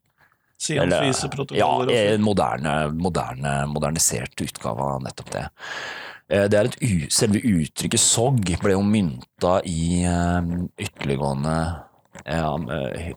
Ja, 1.59 1.73
en 1.93 2.23
moderne, 2.25 2.77
moderne, 2.97 3.53
modernisert 3.69 4.41
utgave 4.41 4.87
av 4.95 5.03
nettopp 5.05 5.33
det. 5.35 5.45
Eh, 6.33 6.47
det 6.51 6.59
er 6.59 6.69
et, 6.69 6.79
selve 7.13 7.39
uttrykket 7.39 8.01
sog 8.01 8.41
ble 8.63 8.73
jo 8.73 8.83
mynta 8.83 9.59
i 9.69 10.03
eh, 10.07 10.49
ytterliggående 10.87 11.55
eh, 12.25 13.13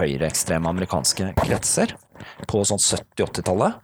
høyreekstreme 0.00 0.72
amerikanske 0.74 1.32
kretser 1.38 1.94
på 2.50 2.64
sånn 2.68 2.82
70-80-tallet. 2.82 3.80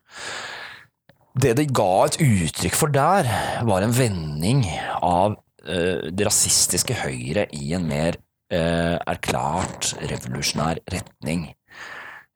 Det 1.39 1.53
det 1.59 1.69
ga 1.77 1.91
et 2.07 2.17
uttrykk 2.25 2.75
for 2.75 2.91
der, 2.91 3.29
var 3.69 3.85
en 3.85 3.95
vending 3.95 4.65
av 5.05 5.37
det 5.69 6.25
rasistiske 6.25 6.97
høyre 6.97 7.45
i 7.55 7.75
en 7.77 7.85
mer 7.87 8.17
erklært 8.49 9.93
revolusjonær 10.01 10.81
retning. 10.89 11.51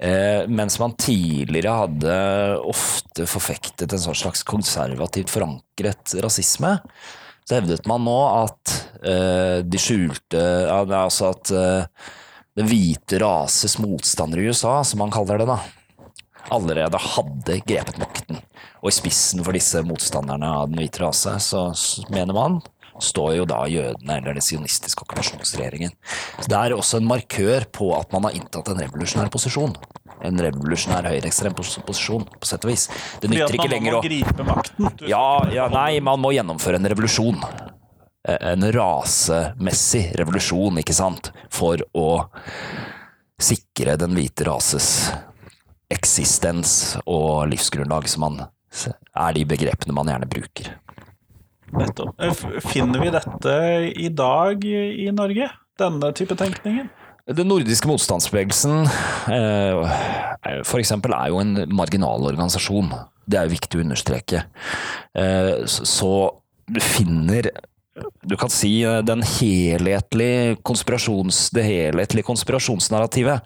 Eh, 0.03 0.49
mens 0.49 0.79
man 0.83 0.97
tidligere 0.99 1.77
hadde 1.85 2.15
ofte 2.67 3.27
forfektet 3.31 3.93
en 3.95 4.03
sånn 4.03 4.19
slags 4.19 4.43
konservativt 4.43 5.31
forankret 5.31 6.17
rasisme, 6.25 6.73
så 7.47 7.61
hevdet 7.61 7.87
man 7.91 8.03
nå 8.07 8.17
at 8.41 8.73
eh, 9.07 9.61
de 9.63 9.79
skjulte 9.83 10.43
Altså 10.73 11.31
at 11.31 11.53
eh, 11.55 12.09
den 12.59 12.69
hvite 12.71 13.21
rases 13.23 13.79
motstandere 13.83 14.43
i 14.43 14.51
USA, 14.51 14.81
som 14.83 15.05
man 15.05 15.15
kaller 15.15 15.39
det, 15.39 15.47
da, 15.53 15.61
allerede 16.51 16.99
hadde 17.15 17.61
grepet 17.63 18.03
makten. 18.03 18.43
Og 18.83 18.91
i 18.91 18.95
spissen 18.95 19.43
for 19.47 19.55
disse 19.55 19.83
motstanderne 19.87 20.49
av 20.59 20.71
den 20.71 20.81
hvite 20.83 21.05
rase, 21.05 21.37
så 21.39 21.69
mener 22.11 22.35
man 22.35 22.61
står 23.01 23.37
jo 23.39 23.47
da 23.49 23.63
jødene 23.71 24.19
eller 24.19 24.37
den 24.37 24.45
sionistiske 24.45 25.05
okkupasjonsregjeringen. 25.07 25.95
Så 26.39 26.49
Det 26.49 26.59
er 26.59 26.75
også 26.77 27.01
en 27.01 27.09
markør 27.09 27.65
på 27.73 27.93
at 27.97 28.13
man 28.13 28.27
har 28.29 28.37
inntatt 28.37 28.69
en 28.69 28.83
revolusjonær 28.83 29.31
posisjon. 29.33 29.75
En 30.23 30.39
revolusjonær 30.39 31.09
høyreekstrem 31.11 31.55
posisjon, 31.57 32.27
på 32.27 32.47
sett 32.47 32.65
og 32.67 32.71
vis. 32.71 32.89
Det 33.23 33.31
nytter 33.31 33.57
ikke 33.57 33.71
lenger 33.73 33.97
å 33.97 34.03
Man 34.03 34.05
må 34.05 34.09
gripe 34.11 34.47
makten? 34.47 34.91
Ja, 35.09 35.27
ja, 35.51 35.69
nei, 35.73 36.01
man 36.01 36.21
må 36.23 36.35
gjennomføre 36.37 36.79
en 36.79 36.91
revolusjon. 36.93 37.43
Eh, 38.29 38.39
en 38.53 38.69
rasemessig 38.77 40.13
revolusjon, 40.21 40.79
ikke 40.79 40.95
sant, 40.95 41.33
for 41.51 41.83
å 41.95 42.29
sikre 43.43 43.97
den 43.99 44.15
hvite 44.15 44.47
rases 44.47 45.11
eksistens 45.93 46.97
og 47.03 47.49
livsgrunnlag, 47.51 48.07
som 48.09 48.29
man 48.29 48.45
er 48.73 49.37
de 49.37 49.45
begrepene 49.49 49.97
man 49.97 50.11
gjerne 50.11 50.31
bruker. 50.31 50.73
Nettopp. 51.73 52.21
Eh, 52.21 52.61
finner 52.67 53.01
vi 53.01 53.13
dette 53.13 53.55
i 53.97 54.11
dag 54.13 54.65
i 54.67 55.09
Norge? 55.15 55.49
Denne 55.81 56.13
type 56.17 56.37
tenkningen? 56.37 56.91
Den 57.23 57.47
nordiske 57.47 57.87
motstandsbevegelsen 57.87 58.81
f.eks. 58.83 60.67
for 60.67 60.83
eksempel 60.83 61.15
er 61.15 61.31
jo 61.31 61.39
en 61.39 61.55
marginal 61.71 62.27
organisasjon. 62.33 62.91
Det 63.25 63.39
er 63.39 63.47
jo 63.47 63.55
viktig 63.55 63.79
å 63.79 63.85
understreke. 63.85 64.43
Eh, 65.15 65.63
så 65.69 66.13
du 66.67 66.81
finner 66.83 67.53
du 68.25 68.37
kan 68.41 68.49
si 68.49 68.71
den 69.05 69.21
helhetlige 69.21 70.57
det 71.53 71.65
helhetlige 71.67 72.25
konspirasjonsnarrativet 72.25 73.45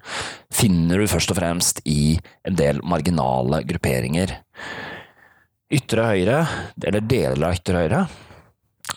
finner 0.55 1.03
du 1.03 1.07
først 1.11 1.33
og 1.33 1.39
fremst 1.41 1.81
i 1.83 2.15
en 2.47 2.55
del 2.55 2.79
marginale 2.87 3.59
grupperinger 3.67 4.37
ytre 5.73 6.07
høyre, 6.07 6.39
eller 6.85 7.03
deler 7.03 7.49
av 7.49 7.57
ytre 7.57 7.83
høyre. 7.83 8.01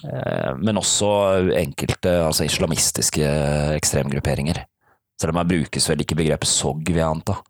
Eh, 0.04 0.50
men 0.62 0.78
også 0.78 1.10
enkelte 1.58 2.12
altså 2.24 2.46
islamistiske 2.46 3.30
ekstremgrupperinger. 3.76 4.62
Selv 5.20 5.34
om 5.34 5.40
jeg 5.42 5.50
brukes 5.50 5.88
vel 5.90 6.04
ikke 6.04 6.18
begrepet 6.20 6.48
SOG, 6.48 6.84
vil 6.92 7.02
jeg 7.02 7.08
anta. 7.08 7.40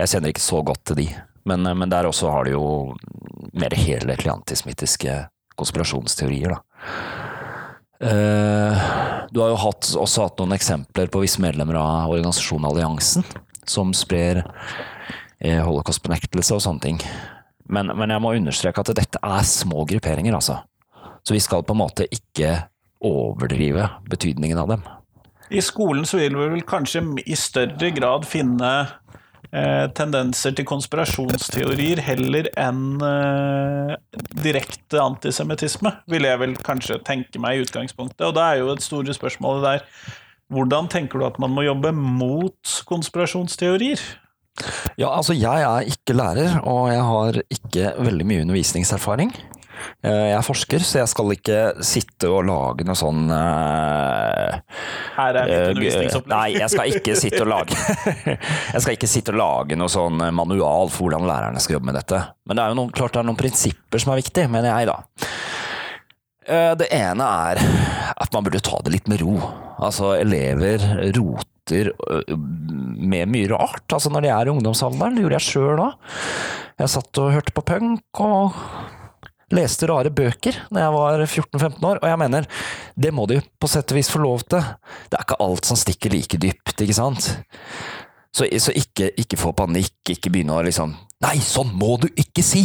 Jeg 0.00 0.14
kjenner 0.14 0.32
ikke 0.32 0.46
så 0.46 0.62
godt 0.66 0.84
til 0.88 1.02
de. 1.02 1.08
Men, 1.48 1.66
eh, 1.66 1.76
men 1.76 1.92
der 1.92 2.08
også 2.08 2.32
har 2.32 2.48
de 2.48 2.56
jo 2.56 2.96
mer 3.52 3.76
helhetlige 3.76 4.32
antisemittiske 4.32 5.16
konspirasjonsteorier, 5.60 6.56
da. 6.56 6.60
Eh, 8.00 8.86
du 9.30 9.42
har 9.42 9.50
jo 9.52 9.60
hatt, 9.60 9.90
også 10.00 10.24
hatt 10.24 10.40
noen 10.40 10.56
eksempler 10.56 11.10
på 11.12 11.20
visse 11.20 11.42
medlemmer 11.42 11.76
av 11.76 12.14
organisasjonen 12.14 12.70
Alliansen, 12.70 13.26
som 13.68 13.92
sprer 13.92 14.40
holocaust-benektelse 15.40 16.56
og 16.56 16.64
sånne 16.64 16.82
ting. 16.84 16.98
Men, 17.70 17.92
men, 17.94 18.10
jeg 18.10 18.22
må 18.22 18.34
understreke 18.34 18.82
at 18.82 18.92
dette 18.98 19.20
er 19.22 19.46
små 19.46 19.84
grupperinger, 19.88 20.34
altså. 20.34 20.60
Så 21.22 21.36
vi 21.36 21.42
skal 21.42 21.62
på 21.66 21.76
en 21.76 21.82
måte 21.82 22.08
ikke 22.10 22.56
overdrive 23.06 23.86
betydningen 24.10 24.58
av 24.60 24.72
dem. 24.74 24.88
I 25.50 25.62
skolen 25.64 26.06
så 26.06 26.20
vil 26.20 26.36
vi 26.38 26.48
vel 26.54 26.64
kanskje 26.66 27.02
i 27.26 27.36
større 27.38 27.90
grad 27.94 28.26
finne 28.28 28.70
eh, 29.50 29.86
tendenser 29.98 30.54
til 30.54 30.66
konspirasjonsteorier 30.68 32.02
heller 32.06 32.48
enn 32.60 33.02
eh, 33.02 33.94
direkte 34.44 35.02
antisemittisme, 35.02 35.94
vil 36.10 36.28
jeg 36.28 36.42
vel 36.42 36.56
kanskje 36.66 37.00
tenke 37.06 37.42
meg 37.42 37.58
i 37.58 37.66
utgangspunktet. 37.66 38.28
Og 38.28 38.36
da 38.38 38.52
er 38.52 38.62
jo 38.62 38.72
et 38.74 38.86
store 38.86 39.16
spørsmål 39.16 39.64
der 39.66 39.86
hvordan 40.50 40.90
tenker 40.90 41.20
du 41.20 41.26
at 41.28 41.38
man 41.42 41.52
må 41.54 41.62
jobbe 41.66 41.92
mot 41.94 42.78
konspirasjonsteorier? 42.88 44.00
Ja, 45.00 45.08
altså 45.14 45.36
jeg 45.36 45.64
er 45.64 45.88
ikke 45.88 46.16
lærer, 46.16 46.58
og 46.68 46.90
jeg 46.92 47.06
har 47.06 47.40
ikke 47.56 47.94
veldig 48.04 48.26
mye 48.28 48.44
undervisningserfaring. 48.44 49.32
Eh, 50.04 50.26
jeg 50.30 50.36
er 50.36 50.44
forsker, 50.44 50.82
så 50.84 51.00
jeg 51.00 51.10
skal 51.12 51.34
ikke 51.34 51.58
sitte 51.86 52.28
og 52.30 52.44
lage 52.48 52.84
noe 52.88 52.98
sånn 52.98 53.30
uh, 53.32 54.58
Her 55.16 55.38
er 55.40 55.48
mitt 55.48 55.54
eh, 55.54 55.68
undervisningsopplegg. 55.74 56.34
Nei, 56.34 56.48
jeg 56.58 56.72
skal 56.72 56.96
ikke 56.96 57.16
sitte 57.20 57.42
og 57.44 57.50
lage 57.54 57.78
Jeg 58.74 58.84
skal 58.84 58.96
ikke 58.96 59.10
sitte 59.10 59.34
og 59.34 59.40
lage 59.40 59.78
noe 59.80 59.92
sånn 59.92 60.20
manual 60.36 60.92
for 60.92 61.06
hvordan 61.06 61.28
lærerne 61.28 61.62
skal 61.62 61.78
jobbe 61.78 61.90
med 61.92 62.00
dette. 62.00 62.22
Men 62.48 62.58
det 62.58 62.64
er 62.64 62.74
jo 62.74 62.80
noen, 62.82 62.92
klart 62.96 63.16
det 63.16 63.22
er 63.22 63.30
noen 63.30 63.40
prinsipper 63.40 64.02
som 64.02 64.14
er 64.14 64.22
viktige, 64.22 64.50
mener 64.52 64.72
jeg, 64.72 64.90
da. 64.90 64.98
Det 66.80 66.88
ene 66.96 67.26
er 67.46 67.60
at 68.18 68.32
man 68.34 68.42
burde 68.42 68.62
ta 68.64 68.80
det 68.82 68.94
litt 68.96 69.10
med 69.10 69.20
ro. 69.22 69.36
Altså, 69.78 70.16
elever 70.18 70.82
roter 71.14 71.49
slutter 71.60 71.92
øh, 72.10 72.38
med 72.38 73.28
mye 73.28 73.48
rart, 73.48 73.92
altså 73.92 74.10
når 74.10 74.22
de 74.22 74.28
er 74.28 74.46
i 74.46 74.50
ungdomsalderen. 74.50 75.14
Det 75.14 75.22
gjorde 75.22 75.38
jeg 75.38 75.48
sjøl 75.48 75.80
òg. 75.80 75.94
Jeg 76.80 76.88
satt 76.88 77.18
og 77.20 77.32
hørte 77.34 77.52
på 77.52 77.62
punk 77.62 78.20
og 78.20 78.56
leste 79.50 79.88
rare 79.90 80.10
bøker 80.10 80.54
da 80.70 80.84
jeg 80.84 80.92
var 80.94 81.24
14-15 81.24 81.84
år, 81.84 81.98
og 82.00 82.08
jeg 82.08 82.18
mener, 82.18 82.46
det 82.96 83.12
må 83.12 83.26
de 83.26 83.40
på 83.58 83.68
sett 83.68 83.90
og 83.90 83.98
vis 83.98 84.10
få 84.10 84.20
lov 84.22 84.44
til. 84.46 84.62
Det 85.10 85.18
er 85.18 85.24
ikke 85.26 85.40
alt 85.42 85.66
som 85.66 85.76
stikker 85.76 86.14
like 86.14 86.38
dypt, 86.38 86.76
ikke 86.80 86.96
sant? 86.96 87.32
Så, 88.32 88.46
så 88.62 88.72
ikke, 88.72 89.10
ikke 89.18 89.40
få 89.40 89.52
panikk, 89.58 89.98
ikke 90.08 90.30
begynne 90.30 90.54
å 90.54 90.62
liksom 90.62 90.94
Nei, 91.20 91.34
sånn 91.44 91.74
må 91.76 91.98
du 92.00 92.06
ikke 92.16 92.40
si! 92.46 92.62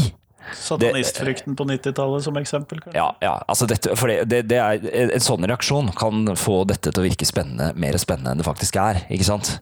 Satanistfrykten 0.54 1.56
på 1.58 1.66
90-tallet 1.70 2.26
som 2.26 2.38
eksempel? 2.38 2.82
Kanskje? 2.84 3.00
Ja, 3.00 3.08
ja 3.24 3.34
altså 3.48 3.68
dette, 3.70 3.96
for 4.00 4.12
det, 4.12 4.44
det, 4.50 4.60
er, 4.60 4.86
en 5.06 5.24
sånn 5.24 5.48
reaksjon 5.48 5.90
kan 5.98 6.36
få 6.40 6.62
dette 6.70 6.92
til 6.92 7.02
å 7.02 7.06
virke 7.08 7.28
spennende, 7.28 7.72
mer 7.80 7.98
spennende 8.02 8.36
enn 8.36 8.44
det 8.44 8.48
faktisk 8.48 8.78
er. 8.82 9.02
ikke 9.10 9.28
sant? 9.28 9.56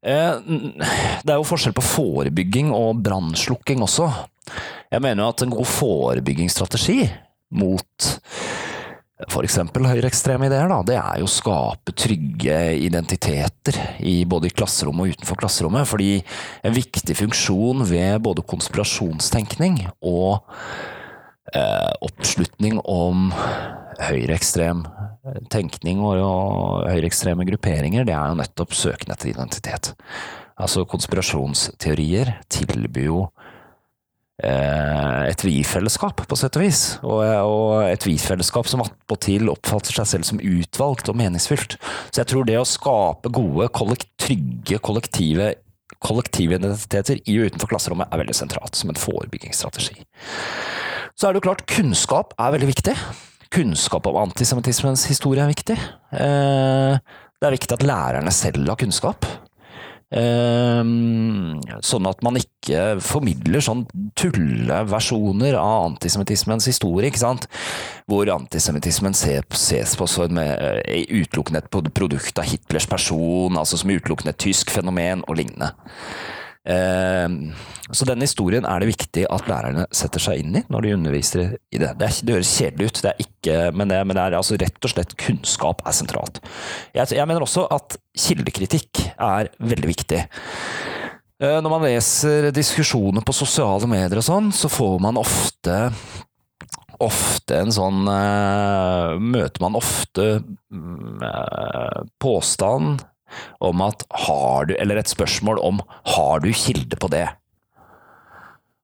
Eh, 0.00 0.36
det 1.24 1.32
er 1.32 1.38
jo 1.38 1.48
forskjell 1.48 1.76
på 1.76 1.84
forebygging 1.84 2.72
og 2.76 3.02
brannslukking 3.04 3.84
også. 3.84 4.08
Jeg 4.90 5.04
mener 5.04 5.24
jo 5.24 5.32
at 5.32 5.44
en 5.44 5.54
god 5.54 5.68
forebyggingsstrategi 5.70 7.04
mot 7.60 8.10
f.eks. 9.28 9.58
høyreekstreme 9.74 10.48
ideer, 10.48 10.70
da, 10.70 10.80
det 10.86 10.96
er 11.00 11.20
jo 11.20 11.28
å 11.28 11.32
skape 11.32 11.94
trygge 11.98 12.58
identiteter 12.80 13.76
i 14.06 14.22
både 14.28 14.48
i 14.48 14.54
klasserommet 14.54 15.04
og 15.04 15.18
utenfor 15.18 15.40
klasserommet. 15.42 15.88
Fordi 15.90 16.12
en 16.64 16.76
viktig 16.76 17.16
funksjon 17.18 17.84
ved 17.90 18.22
både 18.24 18.46
konspirasjonstenkning 18.48 19.82
og 20.08 20.40
eh, 21.52 21.92
oppslutning 22.06 22.80
om 22.88 23.30
høyreekstrem 24.00 24.86
tenkning 25.52 26.00
og, 26.00 26.16
og 26.24 26.88
høyreekstreme 26.88 27.44
grupperinger, 27.48 28.06
det 28.08 28.16
er 28.16 28.32
jo 28.32 28.40
nettopp 28.40 28.76
søken 28.76 29.12
etter 29.12 29.34
identitet. 29.34 29.92
Altså 30.60 30.86
konspirasjonsteorier 30.88 32.34
tilbyr 32.52 33.06
jo 33.06 33.20
et 34.44 35.42
vi-fellesskap, 35.44 36.22
på 36.26 36.38
sett 36.38 36.56
og 36.56 36.64
vis. 36.64 36.82
Og, 37.04 37.20
og 37.20 37.84
et 37.84 38.06
vi-fellesskap 38.06 38.68
som 38.70 38.84
attpåtil 38.84 39.50
oppfatter 39.52 39.96
seg 40.00 40.08
selv 40.12 40.28
som 40.28 40.40
utvalgt 40.40 41.10
og 41.12 41.18
meningsfylt. 41.20 41.76
Så 42.10 42.22
jeg 42.22 42.30
tror 42.32 42.48
det 42.48 42.60
å 42.60 42.68
skape 42.68 43.32
gode, 43.34 43.68
kollekt, 43.76 44.12
trygge, 44.20 44.80
kollektive 44.84 45.52
kollektive 46.00 46.56
identiteter 46.56 47.18
i 47.28 47.36
og 47.40 47.50
utenfor 47.50 47.74
klasserommet 47.74 48.08
er 48.10 48.22
veldig 48.22 48.36
sentralt 48.36 48.78
som 48.78 48.92
en 48.92 48.98
forebyggingsstrategi. 48.98 49.98
Så 51.18 51.28
er 51.28 51.34
det 51.34 51.42
jo 51.42 51.46
klart, 51.50 51.66
kunnskap 51.68 52.32
er 52.40 52.54
veldig 52.54 52.70
viktig. 52.70 52.94
Kunnskap 53.52 54.06
om 54.08 54.20
antisemittismens 54.22 55.04
historie 55.10 55.42
er 55.44 55.50
viktig. 55.50 55.76
Eh, 55.76 56.96
det 57.40 57.48
er 57.48 57.56
viktig 57.56 57.76
at 57.76 57.84
lærerne 57.84 58.32
selv 58.32 58.68
har 58.70 58.78
kunnskap. 58.80 59.26
Ehm, 60.10 61.60
sånn 61.86 62.08
at 62.10 62.24
man 62.26 62.38
ikke 62.40 62.96
formidler 63.04 63.62
sånn 63.62 63.84
tulleversjoner 64.18 65.54
av 65.54 65.92
antisemittismens 65.92 66.66
historie, 66.66 67.12
ikke 67.12 67.22
sant? 67.22 67.46
Hvor 68.10 68.30
antisemittismen 68.34 69.14
ses 69.14 69.94
på 69.98 70.08
som 70.10 70.40
eh, 70.42 71.06
utelukkende 71.06 71.62
et 71.62 71.94
produkt 71.94 72.42
av 72.42 72.50
Hitlers 72.50 72.88
person, 72.90 73.58
altså 73.60 73.78
som 73.78 73.94
utelukkende 73.94 74.34
et 74.34 74.42
tysk 74.42 74.74
fenomen 74.74 75.22
og 75.28 75.38
lignende. 75.38 75.72
Ehm, 76.68 77.54
så 77.88 78.04
denne 78.04 78.26
historien 78.26 78.66
er 78.68 78.82
det 78.82 78.90
viktig 78.90 79.24
at 79.32 79.46
lærerne 79.48 79.86
setter 79.96 80.20
seg 80.20 80.42
inn 80.42 80.58
i 80.60 80.64
når 80.68 80.84
de 80.84 80.94
underviser 80.98 81.42
i 81.72 81.80
det. 81.80 81.94
Det, 82.00 82.10
det 82.26 82.36
høres 82.36 82.52
kjedelig 82.58 82.90
ut, 82.90 83.02
det 83.06 83.14
ikke, 83.24 83.58
men, 83.72 83.92
det, 83.92 84.00
men 84.04 84.18
det 84.18 84.26
er 84.26 84.38
altså 84.38 84.58
rett 84.60 84.84
og 84.84 84.92
slett 84.92 85.16
kunnskap 85.20 85.80
er 85.88 85.96
sentralt. 85.96 86.42
Jeg, 86.92 87.14
jeg 87.16 87.28
mener 87.30 87.46
også 87.46 87.64
at 87.72 87.96
kildekritikk 88.26 89.06
er 89.16 89.52
veldig 89.72 89.92
viktig. 89.92 90.24
Ehm, 91.40 91.60
når 91.64 91.72
man 91.72 91.86
leser 91.88 92.50
diskusjoner 92.54 93.24
på 93.24 93.36
sosiale 93.36 93.88
medier 93.90 94.20
og 94.20 94.28
sånn, 94.28 94.52
så 94.52 94.72
får 94.72 94.98
man 95.02 95.20
ofte 95.20 95.86
ofte 97.00 97.56
en 97.56 97.70
sånn 97.72 98.04
uh, 98.04 99.16
Møter 99.16 99.62
man 99.64 99.78
ofte 99.78 100.26
uh, 100.44 102.00
påstand 102.20 103.00
om 103.60 103.84
at 103.86 104.04
har 104.26 104.70
du, 104.70 104.74
eller 104.78 105.00
et 105.00 105.10
spørsmål 105.10 105.60
om 105.64 105.82
har 106.16 106.42
du 106.44 106.50
kilde 106.52 106.98
på 107.00 107.10
det? 107.12 107.26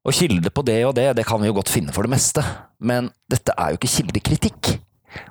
Og 0.06 0.14
kilde 0.14 0.52
på 0.54 0.62
det 0.66 0.80
og 0.86 0.94
det, 0.98 1.08
det 1.18 1.26
kan 1.26 1.40
vi 1.42 1.48
jo 1.50 1.56
godt 1.56 1.72
finne 1.72 1.94
for 1.94 2.06
det 2.06 2.12
meste, 2.12 2.44
men 2.78 3.10
dette 3.30 3.54
er 3.58 3.72
jo 3.72 3.80
ikke 3.80 3.94
kildekritikk. 3.96 4.76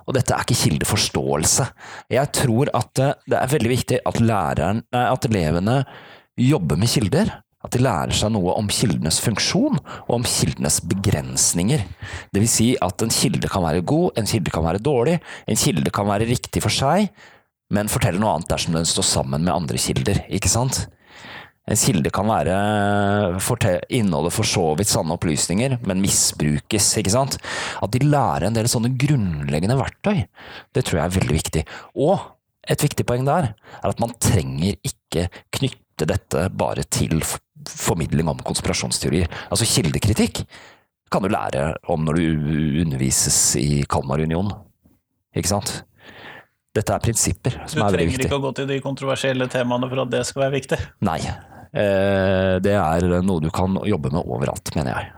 Og 0.05 0.15
dette 0.17 0.33
er 0.33 0.43
ikke 0.43 0.57
kildeforståelse. 0.57 1.67
Jeg 2.11 2.31
tror 2.35 2.71
at 2.75 2.91
det 2.97 3.37
er 3.37 3.51
veldig 3.51 3.71
viktig 3.71 3.99
at, 4.01 4.21
læreren, 4.21 4.83
at 4.91 5.27
elevene 5.29 5.83
jobber 6.41 6.79
med 6.81 6.91
kilder. 6.91 7.31
At 7.65 7.73
de 7.73 7.81
lærer 7.81 8.13
seg 8.13 8.29
noe 8.35 8.53
om 8.59 8.67
kildenes 8.69 9.17
funksjon 9.25 9.79
og 9.79 10.11
om 10.19 10.25
kildenes 10.29 10.77
begrensninger. 10.85 11.81
Vil 12.35 12.49
si 12.49 12.67
at 12.77 13.01
en 13.01 13.13
kilde 13.13 13.49
kan 13.49 13.65
være 13.65 13.81
god, 13.81 14.19
en 14.19 14.29
kilde 14.29 14.53
kan 14.53 14.65
være 14.67 14.83
dårlig, 14.85 15.15
en 15.49 15.57
kilde 15.57 15.93
kan 15.93 16.05
være 16.09 16.27
riktig 16.29 16.61
for 16.61 16.73
seg, 16.73 17.09
men 17.73 17.89
forteller 17.89 18.21
noe 18.21 18.35
annet 18.35 18.51
dersom 18.51 18.75
den 18.77 18.85
står 18.87 19.07
sammen 19.07 19.45
med 19.45 19.53
andre 19.53 19.79
kilder, 19.81 20.21
ikke 20.29 20.51
sant? 20.51 20.85
En 21.65 21.79
kilde 21.81 22.11
kan 22.13 22.27
være 22.29 22.53
inneholde 23.89 24.29
for 24.29 24.45
så 24.45 24.67
vidt 24.77 24.91
sanne 24.91 25.15
opplysninger, 25.15 25.79
men 25.89 26.03
misbrukes, 26.03 26.91
ikke 27.01 27.13
sant? 27.15 27.39
At 27.81 27.95
de 27.95 28.05
lærer 28.05 28.45
en 28.45 28.57
del 28.57 28.69
sånne 28.69 28.93
grunnleggende 29.01 29.79
verktøy, 29.79 30.27
det 30.77 30.85
tror 30.85 30.99
jeg 30.99 31.07
er 31.07 31.15
veldig 31.17 31.39
viktig. 31.39 31.65
Og 31.97 32.21
et 32.69 32.85
viktig 32.85 33.05
poeng 33.09 33.25
der 33.25 33.49
er 33.53 33.89
at 33.89 34.01
man 34.01 34.13
trenger 34.21 34.77
ikke 34.85 35.27
knytte 35.57 36.07
dette 36.09 36.45
bare 36.53 36.85
til 36.85 37.17
formidling 37.65 38.29
om 38.29 38.45
konspirasjonsteorier. 38.45 39.29
Altså 39.49 39.65
kildekritikk 39.69 40.43
kan 41.13 41.25
du 41.25 41.29
lære 41.33 41.71
om 41.89 42.05
når 42.05 42.21
du 42.21 42.81
undervises 42.85 43.55
i 43.57 43.81
Kalmarunionen, 43.89 44.53
ikke 45.33 45.49
sant? 45.49 45.79
Dette 46.75 46.95
er 46.95 47.03
prinsipper 47.03 47.59
som 47.65 47.81
er 47.85 47.93
veldig 47.95 48.07
viktige. 48.09 48.25
Du 48.25 48.25
trenger 48.25 48.29
ikke 48.29 48.39
å 48.39 48.45
gå 48.45 48.53
til 48.59 48.71
de 48.71 48.79
kontroversielle 48.83 49.49
temaene 49.51 49.91
for 49.91 50.03
at 50.03 50.11
det 50.11 50.23
skal 50.27 50.45
være 50.45 50.57
viktig? 50.57 50.79
Nei. 51.07 51.19
Eh, 51.75 52.55
det 52.63 52.75
er 52.79 53.07
noe 53.23 53.43
du 53.43 53.51
kan 53.53 53.77
jobbe 53.87 54.11
med 54.13 54.23
overalt, 54.23 54.73
mener 54.75 54.91
jeg. 54.93 55.13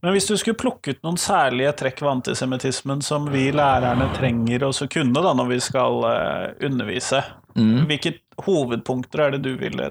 Men 0.00 0.14
hvis 0.16 0.30
du 0.30 0.36
skulle 0.40 0.58
plukke 0.58 0.94
ut 0.94 1.02
noen 1.04 1.18
særlige 1.20 1.74
trekk 1.82 2.00
ved 2.00 2.12
antisemittismen 2.14 3.02
som 3.04 3.26
vi 3.32 3.50
lærerne 3.52 4.08
trenger 4.16 4.64
å 4.64 4.72
kunne 4.88 5.20
da, 5.20 5.34
når 5.36 5.50
vi 5.50 5.58
skal 5.60 6.06
eh, 6.08 6.46
undervise, 6.70 7.20
mm. 7.58 7.82
hvilke 7.90 8.14
hovedpunkter 8.46 9.26
er 9.26 9.36
det 9.36 9.42
du 9.44 9.52
ville 9.60 9.90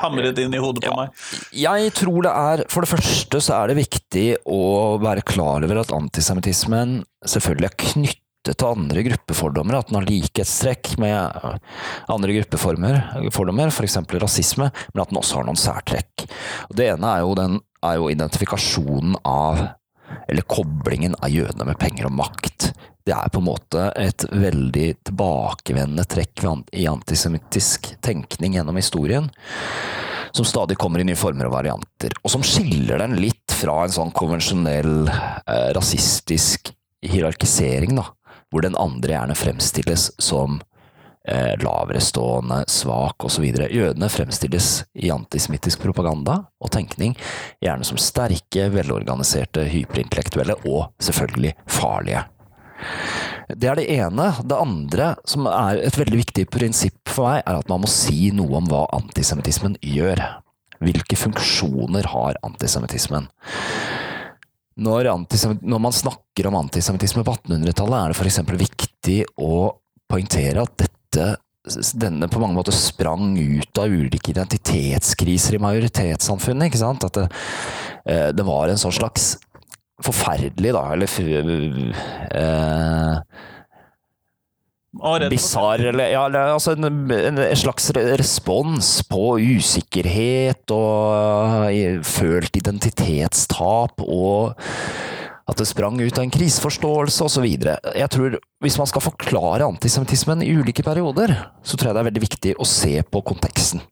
hamret 0.00 0.38
inn 0.38 0.54
i 0.54 0.62
hodet 0.62 0.84
på 0.86 0.92
ja. 0.92 0.96
meg? 1.02 1.24
Jeg 1.58 1.92
tror 1.98 2.20
det 2.22 2.32
er 2.32 2.62
For 2.70 2.86
det 2.86 2.92
første 2.92 3.40
så 3.42 3.56
er 3.58 3.72
det 3.72 3.80
viktig 3.80 4.26
å 4.46 4.60
være 5.02 5.26
klar 5.26 5.66
over 5.66 5.82
at 5.82 5.92
antisemittismen 5.94 7.00
selvfølgelig 7.26 7.70
er 7.72 7.76
knyttet 7.82 8.22
knyttet 8.46 8.60
til 8.60 8.70
andre 8.70 9.02
gruppefordommer, 9.02 9.78
at 9.78 9.88
den 9.88 9.98
har 9.98 10.06
likhetstrekk 10.06 10.92
med 11.02 11.16
andre 12.08 12.36
gruppefordommer, 12.38 13.70
f.eks. 13.70 13.98
rasisme, 14.22 14.70
men 14.92 15.02
at 15.02 15.10
den 15.10 15.18
også 15.18 15.40
har 15.40 15.48
noen 15.48 15.58
særtrekk. 15.58 16.26
Og 16.70 16.76
det 16.76 16.92
ene 16.92 17.10
er 17.10 17.24
jo, 17.24 17.34
den, 17.34 17.58
er 17.82 17.98
jo 17.98 18.10
identifikasjonen 18.10 19.18
av, 19.26 19.64
eller 20.28 20.46
koblingen 20.46 21.16
av 21.18 21.32
jødene 21.32 21.66
med 21.66 21.78
penger 21.80 22.06
og 22.06 22.14
makt. 22.20 22.70
Det 23.06 23.14
er 23.14 23.30
på 23.30 23.42
en 23.42 23.48
måte 23.48 23.90
et 23.98 24.26
veldig 24.30 24.88
tilbakevendende 25.06 26.06
trekk 26.10 26.42
i 26.74 26.86
antisemittisk 26.90 27.96
tenkning 28.02 28.58
gjennom 28.58 28.78
historien 28.78 29.30
som 30.36 30.44
stadig 30.44 30.76
kommer 30.76 31.00
i 31.00 31.06
nye 31.06 31.16
former 31.16 31.48
og 31.48 31.54
varianter, 31.54 32.12
og 32.20 32.28
som 32.28 32.42
skiller 32.44 33.00
den 33.00 33.14
litt 33.16 33.54
fra 33.56 33.86
en 33.86 33.94
sånn 33.94 34.10
konvensjonell 34.12 35.06
eh, 35.08 35.70
rasistisk 35.72 36.74
hierarkisering, 37.06 37.96
da, 37.96 38.04
hvor 38.50 38.64
den 38.64 38.78
andre 38.78 39.14
gjerne 39.14 39.36
fremstilles 39.38 40.08
som 40.22 40.60
eh, 41.28 41.54
laverestående, 41.62 42.62
svak 42.70 43.26
osv. 43.26 43.44
Jødene 43.70 44.08
fremstilles 44.12 44.70
i 44.94 45.10
antisemittisk 45.14 45.82
propaganda 45.82 46.42
og 46.60 46.72
tenkning 46.74 47.16
gjerne 47.64 47.86
som 47.86 48.00
sterke, 48.00 48.68
velorganiserte, 48.74 49.66
hyperintellektuelle 49.72 50.58
og 50.64 50.88
selvfølgelig 51.02 51.56
farlige. 51.66 52.24
Det 53.48 53.68
er 53.70 53.78
det 53.78 53.90
ene. 53.94 54.30
Det 54.44 54.56
andre, 54.58 55.12
som 55.24 55.46
er 55.48 55.80
et 55.86 55.96
veldig 55.98 56.18
viktig 56.18 56.46
prinsipp 56.52 56.98
for 57.08 57.30
meg, 57.30 57.44
er 57.46 57.60
at 57.60 57.70
man 57.70 57.84
må 57.84 57.90
si 57.90 58.32
noe 58.34 58.58
om 58.58 58.66
hva 58.70 58.84
antisemittismen 58.96 59.78
gjør. 59.80 60.20
Hvilke 60.82 61.16
funksjoner 61.16 62.10
har 62.12 62.36
antisemittismen? 62.44 63.30
Når, 64.76 65.08
når, 65.64 65.80
man 65.80 65.94
snakker 65.94 66.50
om 66.50 66.58
antisemittisme 66.58 67.24
på 67.24 67.34
1800-tallet, 67.38 67.96
er 67.96 68.12
det 68.12 68.18
f.eks. 68.20 68.40
viktig 68.60 69.18
å 69.40 69.70
poengtere 70.10 70.62
at 70.66 70.74
dette, 70.82 71.28
denne 71.96 72.28
på 72.28 72.42
mange 72.42 72.58
måter 72.58 72.76
sprang 72.76 73.32
ut 73.38 73.80
av 73.80 73.88
ulike 73.88 74.34
identitetskriser 74.34 75.56
i 75.56 75.62
majoritetssamfunnet. 75.64 76.68
ikke 76.68 76.82
sant? 76.82 77.08
At 77.08 77.16
det, 77.16 77.26
eh, 78.04 78.28
det 78.36 78.46
var 78.46 78.68
en 78.68 78.80
sånn 78.80 78.94
slags 78.94 79.34
forferdelig, 80.04 80.74
da, 80.76 80.84
eller 80.92 81.08
eh, 82.36 83.14
Bisarr, 85.30 85.82
eller 85.90 86.12
ja, 86.12 86.24
altså 86.52 86.76
en, 86.76 87.10
en, 87.10 87.40
slags 87.58 87.90
respons 88.20 89.02
på 89.08 89.36
usikkerhet 89.56 90.72
og 90.74 91.66
uh, 91.68 92.00
følt 92.06 92.56
identitetstap 92.58 94.00
og 94.06 94.56
at 95.46 95.60
det 95.60 95.68
sprang 95.70 96.00
ut 96.00 96.16
av 96.18 96.24
en 96.24 96.32
kriseforståelse 96.34 97.26
osv. 97.28 97.44
Jeg 97.46 98.08
tror 98.10 98.38
Hvis 98.64 98.78
man 98.80 98.88
skal 98.90 99.04
forklare 99.04 99.68
antisemittismen 99.68 100.42
i 100.42 100.50
ulike 100.58 100.82
perioder, 100.82 101.36
så 101.62 101.76
tror 101.76 101.90
jeg 101.90 101.94
det 101.94 102.02
er 102.02 102.08
veldig 102.08 102.24
viktig 102.24 102.54
å 102.58 102.66
se 102.66 102.96
på 103.06 103.22
konteksten. 103.22 103.84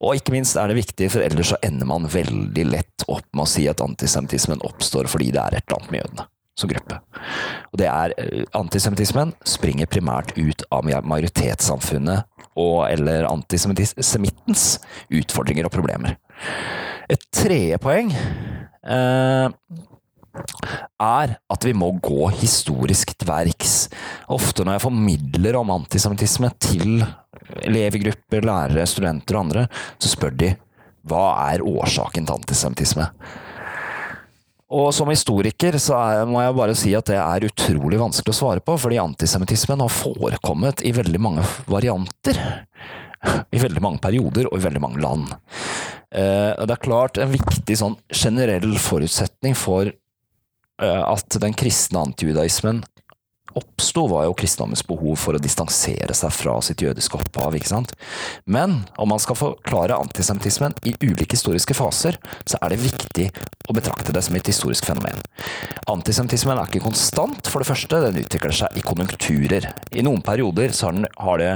Og 0.00 0.16
ikke 0.16 0.34
minst 0.34 0.56
er 0.56 0.68
det 0.68 0.80
viktig, 0.80 1.10
for 1.12 1.24
ellers 1.24 1.52
så 1.52 1.60
ender 1.64 1.88
man 1.88 2.08
veldig 2.08 2.66
lett 2.68 3.06
opp 3.08 3.24
med 3.32 3.46
å 3.46 3.48
si 3.48 3.66
at 3.72 3.80
antisemittismen 3.84 4.60
oppstår 4.68 5.08
fordi 5.12 5.30
det 5.32 5.40
er 5.40 5.58
et 5.58 5.64
eller 5.64 5.80
annet 5.80 5.94
med 5.94 6.02
jødene 6.02 6.28
som 6.60 6.70
gruppe. 6.70 6.98
Og 7.72 7.80
det 7.80 7.88
er 7.90 8.14
eh, 8.20 8.44
Antisemittismen 8.58 9.34
springer 9.48 9.90
primært 9.90 10.34
ut 10.38 10.64
av 10.74 10.86
majoritetssamfunnet 10.86 12.26
og 12.60 12.84
eller 12.90 13.28
antisemittens 13.30 14.64
utfordringer 15.20 15.68
og 15.68 15.74
problemer. 15.74 16.18
Et 17.10 17.22
tredje 17.34 17.78
poeng 17.82 18.10
eh, 18.12 19.46
er 21.00 21.32
at 21.54 21.66
vi 21.66 21.74
må 21.76 21.90
gå 22.02 22.28
historisk 22.40 23.14
til 23.16 23.30
verks. 23.30 23.74
Ofte 24.30 24.64
når 24.66 24.78
jeg 24.78 24.86
formidler 24.86 25.58
om 25.58 25.72
antisemittisme 25.74 26.52
til 26.62 27.04
elevgrupper, 27.66 28.46
lærere, 28.46 28.86
studenter 28.88 29.36
og 29.36 29.46
andre, 29.46 29.66
så 29.98 30.12
spør 30.12 30.36
de 30.42 30.52
hva 31.10 31.24
er 31.50 31.64
årsaken 31.64 32.26
til 32.26 32.36
antisemittisme. 32.36 33.08
Og 34.70 34.92
som 34.94 35.10
historiker 35.10 35.74
så 35.82 35.96
er, 35.98 36.28
må 36.30 36.42
jeg 36.44 36.54
bare 36.54 36.76
si 36.78 36.92
at 36.94 37.08
det 37.10 37.18
er 37.18 37.46
utrolig 37.48 37.98
vanskelig 37.98 38.34
å 38.34 38.38
svare 38.38 38.62
på, 38.62 38.76
fordi 38.78 39.00
antisemittismen 39.02 39.82
har 39.82 39.90
forekommet 39.90 40.84
i 40.86 40.92
veldig 40.94 41.20
mange 41.22 41.46
varianter. 41.70 42.38
I 43.50 43.60
veldig 43.60 43.82
mange 43.82 44.00
perioder 44.00 44.46
og 44.48 44.60
i 44.60 44.62
veldig 44.62 44.80
mange 44.80 45.02
land. 45.02 45.26
Eh, 46.14 46.54
det 46.54 46.76
er 46.76 46.84
klart 46.86 47.18
en 47.20 47.34
viktig 47.34 47.76
sånn 47.76 47.98
generell 48.14 48.78
forutsetning 48.80 49.58
for 49.58 49.90
eh, 49.90 51.02
at 51.02 51.36
den 51.42 51.54
kristne 51.58 52.06
antijudaismen 52.06 52.80
oppsto, 53.58 54.06
var 54.10 54.26
jo 54.26 54.36
kristendommens 54.38 54.82
behov 54.86 55.18
for 55.20 55.36
å 55.36 55.42
distansere 55.42 56.14
seg 56.16 56.32
fra 56.34 56.56
sitt 56.64 56.82
jødiske 56.84 57.18
opphav. 57.18 57.56
ikke 57.56 57.72
sant? 57.72 57.94
Men 58.44 58.82
om 59.00 59.10
man 59.10 59.22
skal 59.22 59.38
forklare 59.38 59.98
antisemittismen 59.98 60.76
i 60.86 60.94
ulike 61.02 61.36
historiske 61.36 61.76
faser, 61.76 62.18
så 62.44 62.60
er 62.62 62.74
det 62.74 62.82
viktig 62.84 63.28
å 63.68 63.76
betrakte 63.76 64.14
det 64.14 64.22
som 64.26 64.36
et 64.36 64.50
historisk 64.50 64.86
fenomen. 64.88 65.18
Antisemittismen 65.90 66.58
er 66.58 66.70
ikke 66.70 66.84
konstant, 66.84 67.46
for 67.50 67.62
det 67.62 67.70
første. 67.70 68.02
Den 68.06 68.22
utvikler 68.22 68.54
seg 68.54 68.76
i 68.78 68.84
konjunkturer. 68.86 69.70
I 69.92 70.04
noen 70.06 70.22
perioder 70.26 70.74
så 70.76 70.90
har, 70.90 70.98
den, 71.00 71.08
det 71.40 71.54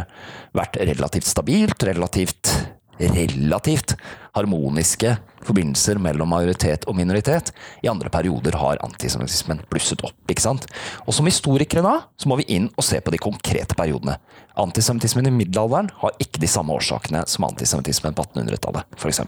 vært 0.55 0.79
relativt 0.81 1.29
stabilt, 1.29 1.83
relativt 1.87 2.53
relativt 2.99 3.97
harmoniske 4.35 5.17
forbindelser 5.45 5.99
mellom 6.03 6.31
majoritet 6.33 6.87
og 6.91 6.97
minoritet. 6.99 7.53
I 7.85 7.91
andre 7.91 8.11
perioder 8.13 8.57
har 8.59 8.81
antisemittismen 8.85 9.63
blusset 9.71 10.03
opp. 10.07 10.17
ikke 10.31 10.45
sant? 10.45 10.67
Og 11.07 11.15
som 11.15 11.29
historikere 11.29 11.85
da, 11.85 11.95
så 12.17 12.31
må 12.31 12.39
vi 12.41 12.49
inn 12.57 12.71
og 12.75 12.87
se 12.87 13.01
på 13.01 13.15
de 13.15 13.21
konkrete 13.23 13.77
periodene. 13.79 14.17
Antisemittismen 14.61 15.29
i 15.31 15.35
middelalderen 15.35 15.91
har 16.01 16.15
ikke 16.23 16.43
de 16.43 16.51
samme 16.51 16.75
årsakene 16.75 17.25
som 17.31 17.47
antisemittismen 17.49 18.17
på 18.17 18.27
1800-tallet, 18.27 18.87
f.eks. 18.99 19.21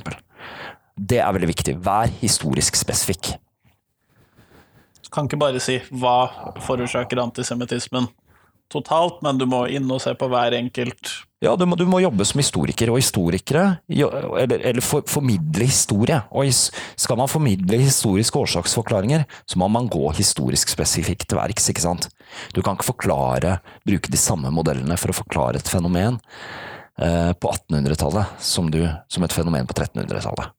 Det 0.96 1.20
er 1.20 1.34
veldig 1.36 1.50
viktig. 1.52 1.76
Vær 1.84 2.10
historisk 2.22 2.78
spesifikk. 2.78 3.34
Kan 5.12 5.28
ikke 5.28 5.38
bare 5.40 5.60
si 5.62 5.78
hva 5.94 6.58
forårsaker 6.64 7.20
antisemittismen 7.22 8.08
totalt, 8.72 9.22
men 9.22 9.38
du 9.38 9.46
må 9.48 9.66
inn 9.70 9.86
og 9.92 10.02
se 10.02 10.12
på 10.18 10.28
hver 10.32 10.56
enkelt 10.58 11.12
Ja, 11.44 11.52
du 11.52 11.66
må, 11.68 11.76
du 11.76 11.84
må 11.84 11.98
jobbe 12.00 12.24
som 12.24 12.40
historiker, 12.40 12.88
og 12.88 12.96
historikere 12.96 13.82
Eller, 13.92 14.62
eller 14.70 14.84
for, 14.84 15.04
formidle 15.04 15.68
historie. 15.68 16.22
Og 16.32 16.48
skal 16.48 17.18
man 17.20 17.28
formidle 17.28 17.80
historiske 17.82 18.40
årsaksforklaringer, 18.40 19.26
så 19.44 19.60
må 19.60 19.68
man 19.68 19.90
gå 19.92 20.08
historisk 20.16 20.72
spesifikt 20.72 21.28
til 21.28 21.40
verks, 21.40 21.68
ikke 21.68 21.84
sant. 21.84 22.08
Du 22.56 22.62
kan 22.62 22.78
ikke 22.78 22.88
forklare, 22.88 23.58
bruke 23.84 24.12
de 24.12 24.20
samme 24.20 24.52
modellene 24.54 24.96
for 24.96 25.12
å 25.12 25.18
forklare 25.18 25.60
et 25.60 25.68
fenomen 25.68 26.16
eh, 26.96 27.32
på 27.36 27.52
1800-tallet 27.52 28.40
som, 28.40 28.72
som 28.72 29.28
et 29.28 29.36
fenomen 29.36 29.68
på 29.68 29.76
1300-tallet. 29.76 30.56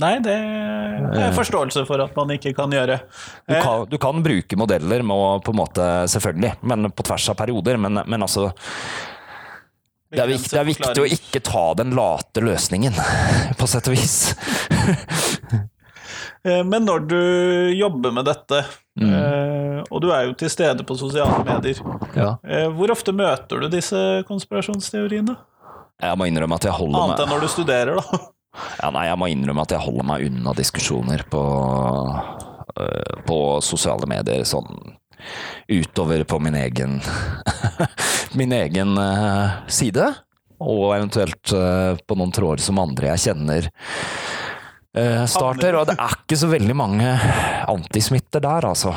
Nei, 0.00 0.14
det 0.24 0.32
er 0.32 1.34
forståelse 1.36 1.82
for 1.84 2.00
at 2.00 2.14
man 2.16 2.30
ikke 2.32 2.54
kan 2.56 2.72
gjøre. 2.72 2.96
Du 3.44 3.54
kan, 3.60 3.82
du 3.90 3.98
kan 4.00 4.22
bruke 4.24 4.56
modeller 4.56 5.04
med 5.04 5.44
på 5.44 5.52
en 5.52 5.58
måte, 5.60 5.88
selvfølgelig, 6.08 6.54
men 6.64 6.88
på 6.88 7.04
tvers 7.04 7.28
av 7.28 7.36
perioder. 7.36 7.76
Men, 7.76 8.00
men 8.08 8.24
altså 8.24 8.48
det 10.10 10.22
er, 10.24 10.30
viktig, 10.30 10.50
det 10.50 10.58
er, 10.58 10.66
viktig, 10.66 11.02
å 11.02 11.10
ikke 11.18 11.42
ta 11.46 11.64
den 11.78 11.92
late 11.94 12.42
løsningen, 12.42 12.96
på 13.58 13.68
sett 13.70 13.90
og 13.90 13.98
vis. 13.98 14.16
Eh, 16.40 16.62
men 16.64 16.86
når 16.88 17.02
du 17.04 17.22
jobber 17.76 18.14
med 18.16 18.24
dette, 18.24 18.62
mm. 18.96 19.10
Eh, 19.12 19.80
og 19.90 20.00
du 20.00 20.06
er 20.08 20.22
jo 20.24 20.36
til 20.40 20.48
stede 20.48 20.86
på 20.88 20.96
sosiale 20.96 21.42
medier, 21.44 21.82
ja. 22.16 22.30
Eh, 22.48 22.64
hvor 22.72 22.94
ofte 22.94 23.12
møter 23.12 23.60
du 23.60 23.68
disse 23.68 24.00
konspirasjonsteoriene? 24.28 25.34
Jeg 26.00 26.16
må 26.16 26.30
innrømme 26.30 26.56
at 26.56 26.64
jeg 26.64 26.72
holder 26.78 26.96
meg 26.96 27.02
Annet 27.10 27.20
enn 27.26 27.32
når 27.34 27.44
du 27.44 27.50
studerer, 27.52 28.00
da. 28.00 28.22
Ja, 28.80 28.88
nei, 28.88 29.04
jeg 29.06 29.20
må 29.20 29.28
innrømme 29.30 29.68
at 29.68 29.76
jeg 29.76 29.84
holder 29.84 30.06
meg 30.08 30.24
unna 30.26 30.54
diskusjoner 30.56 31.26
på, 31.30 31.42
på 33.28 33.36
sosiale 33.62 34.08
medier 34.10 34.42
sånn 34.48 34.96
utover 35.68 36.24
på 36.24 36.40
min 36.42 36.56
egen 36.58 36.98
min 38.38 38.52
egen 38.56 38.98
uh, 38.98 39.62
side. 39.70 40.08
Og 40.60 40.90
eventuelt 40.96 41.54
uh, 41.56 41.96
på 41.96 42.18
noen 42.18 42.34
tråder 42.36 42.64
som 42.64 42.80
andre 42.82 43.14
jeg 43.14 43.26
kjenner 43.28 43.70
starter. 45.30 45.76
Og 45.78 45.86
det 45.86 45.94
er 45.94 46.16
ikke 46.16 46.36
så 46.40 46.48
veldig 46.50 46.74
mange 46.74 47.12
antismitter 47.70 48.42
der, 48.42 48.64
altså. 48.72 48.90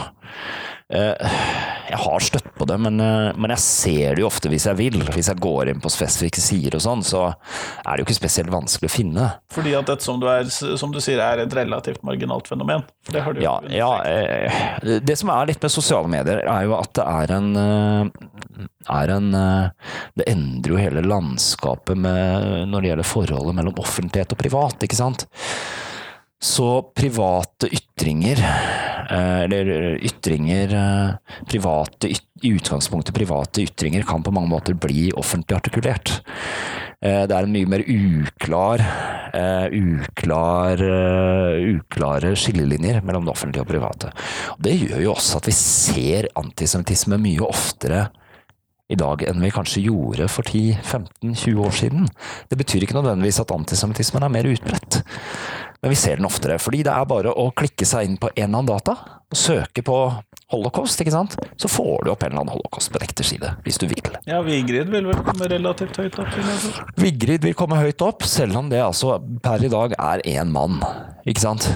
Jeg 1.89 1.99
har 1.99 2.23
støtt 2.23 2.47
på 2.55 2.65
det, 2.69 2.77
men, 2.79 2.99
eh, 3.03 3.33
men, 3.35 3.51
jeg 3.53 3.63
ser 3.63 4.15
det 4.15 4.23
jo 4.23 4.29
ofte 4.29 4.49
hvis 4.51 4.67
jeg 4.69 4.79
vil. 4.79 4.97
Hvis 5.13 5.29
jeg 5.31 5.41
går 5.43 5.71
inn 5.71 5.81
på 5.83 5.91
spesifikke 5.91 6.41
sider 6.41 6.77
og 6.77 6.83
sånn, 6.85 7.03
så 7.05 7.25
er 7.27 7.89
det 7.91 8.03
jo 8.03 8.07
ikke 8.07 8.17
spesielt 8.21 8.53
vanskelig 8.53 8.89
å 8.89 8.93
finne. 8.93 9.29
Fordi 9.53 9.75
at 9.77 9.89
dette, 9.91 10.05
som 10.05 10.21
du, 10.21 10.27
er, 10.31 10.47
som 10.49 10.93
du 10.93 11.01
sier, 11.03 11.21
er 11.23 11.43
et 11.43 11.55
relativt 11.57 12.03
marginalt 12.07 12.47
fenomen? 12.51 12.85
Det 13.09 13.23
har 13.25 13.35
du 13.35 13.43
ja, 13.43 13.57
ja 13.73 13.91
eh, 14.07 14.99
det 15.03 15.17
som 15.19 15.31
er 15.33 15.51
litt 15.51 15.63
med 15.63 15.73
sosiale 15.73 16.11
medier, 16.11 16.43
er 16.47 16.67
jo 16.69 16.77
at 16.79 16.93
det 16.95 17.07
er 17.07 17.35
en, 17.37 17.49
eh, 17.59 18.67
er 18.93 19.13
en 19.13 19.29
Det 19.33 20.25
endrer 20.29 20.73
jo 20.73 20.79
hele 20.79 21.01
landskapet 21.05 21.97
med, 21.97 22.67
når 22.69 22.81
det 22.81 22.89
gjelder 22.91 23.07
forholdet 23.07 23.57
mellom 23.57 23.79
offentlighet 23.81 24.35
og 24.35 24.39
privat, 24.39 24.85
ikke 24.85 24.99
sant? 24.99 25.25
Så 26.43 26.69
private 26.95 27.71
ytringer 27.71 28.41
Eh, 29.09 29.41
eller 29.43 29.65
ytringer 29.95 30.73
eh, 30.73 31.35
private, 31.45 32.09
I 32.43 32.53
utgangspunktet 32.53 33.15
private 33.15 33.61
ytringer 33.61 34.03
kan 34.07 34.23
på 34.23 34.31
mange 34.31 34.49
måter 34.49 34.73
bli 34.73 35.11
offentlig 35.19 35.57
artikulert. 35.57 36.13
Eh, 37.03 37.23
det 37.27 37.35
er 37.35 37.43
en 37.43 37.53
mye 37.53 37.69
mer 37.69 37.83
uklar, 37.83 38.83
uklar 39.73 40.81
uklare 41.73 42.35
skillelinjer 42.37 43.01
mellom 43.03 43.25
det 43.25 43.33
offentlige 43.33 43.65
og 43.65 43.71
private. 43.71 44.11
Det 44.61 44.75
gjør 44.77 45.01
jo 45.07 45.15
også 45.15 45.39
at 45.41 45.49
vi 45.49 45.55
ser 45.57 46.29
antisemittisme 46.39 47.17
mye 47.21 47.47
oftere 47.47 48.07
i 48.91 48.97
dag 48.99 49.23
enn 49.25 49.41
vi 49.41 49.51
kanskje 49.53 49.83
gjorde 49.87 50.27
for 50.31 50.45
10-15-20 50.45 51.61
år 51.65 51.75
siden. 51.75 52.07
Det 52.51 52.59
betyr 52.59 52.85
ikke 52.85 52.97
nødvendigvis 52.97 53.41
at 53.41 53.53
antisemittismen 53.55 54.25
er 54.25 54.33
mer 54.33 54.49
utbredt. 54.51 54.99
Men 55.83 55.91
vi 55.91 55.95
ser 55.99 56.15
den 56.15 56.25
oftere, 56.25 56.55
fordi 56.63 56.79
det 56.87 56.93
er 56.95 57.07
bare 57.11 57.31
å 57.35 57.49
klikke 57.51 57.83
seg 57.83 58.07
inn 58.07 58.13
på 58.15 58.29
en 58.31 58.37
eller 58.45 58.61
annen 58.61 58.69
data 58.69 58.93
og 59.33 59.35
søke 59.35 59.83
på 59.83 59.97
holocaust, 60.53 61.01
ikke 61.03 61.11
sant? 61.11 61.35
så 61.59 61.67
får 61.67 62.05
du 62.05 62.11
opp 62.13 62.23
en 62.23 62.31
eller 62.31 62.45
annen 62.45 62.53
holocaust-benekterside, 62.53 63.49
hvis 63.65 63.81
du 63.81 63.89
vil. 63.91 64.13
Ja, 64.29 64.39
Vigrid 64.45 64.93
vil 64.93 65.09
vel 65.09 65.19
komme 65.27 65.49
relativt 65.51 65.99
høyt 65.99 66.15
opp? 66.23 66.37
Vigrid 66.95 67.43
vil 67.43 67.57
komme 67.59 67.81
høyt 67.81 68.05
opp, 68.05 68.23
selv 68.23 68.61
om 68.61 68.71
det 68.71 68.79
altså 68.79 69.17
per 69.43 69.67
i 69.67 69.73
dag 69.75 69.97
er 69.97 70.23
én 70.37 70.55
mann, 70.55 70.79
ikke 71.27 71.43
sant? 71.43 71.67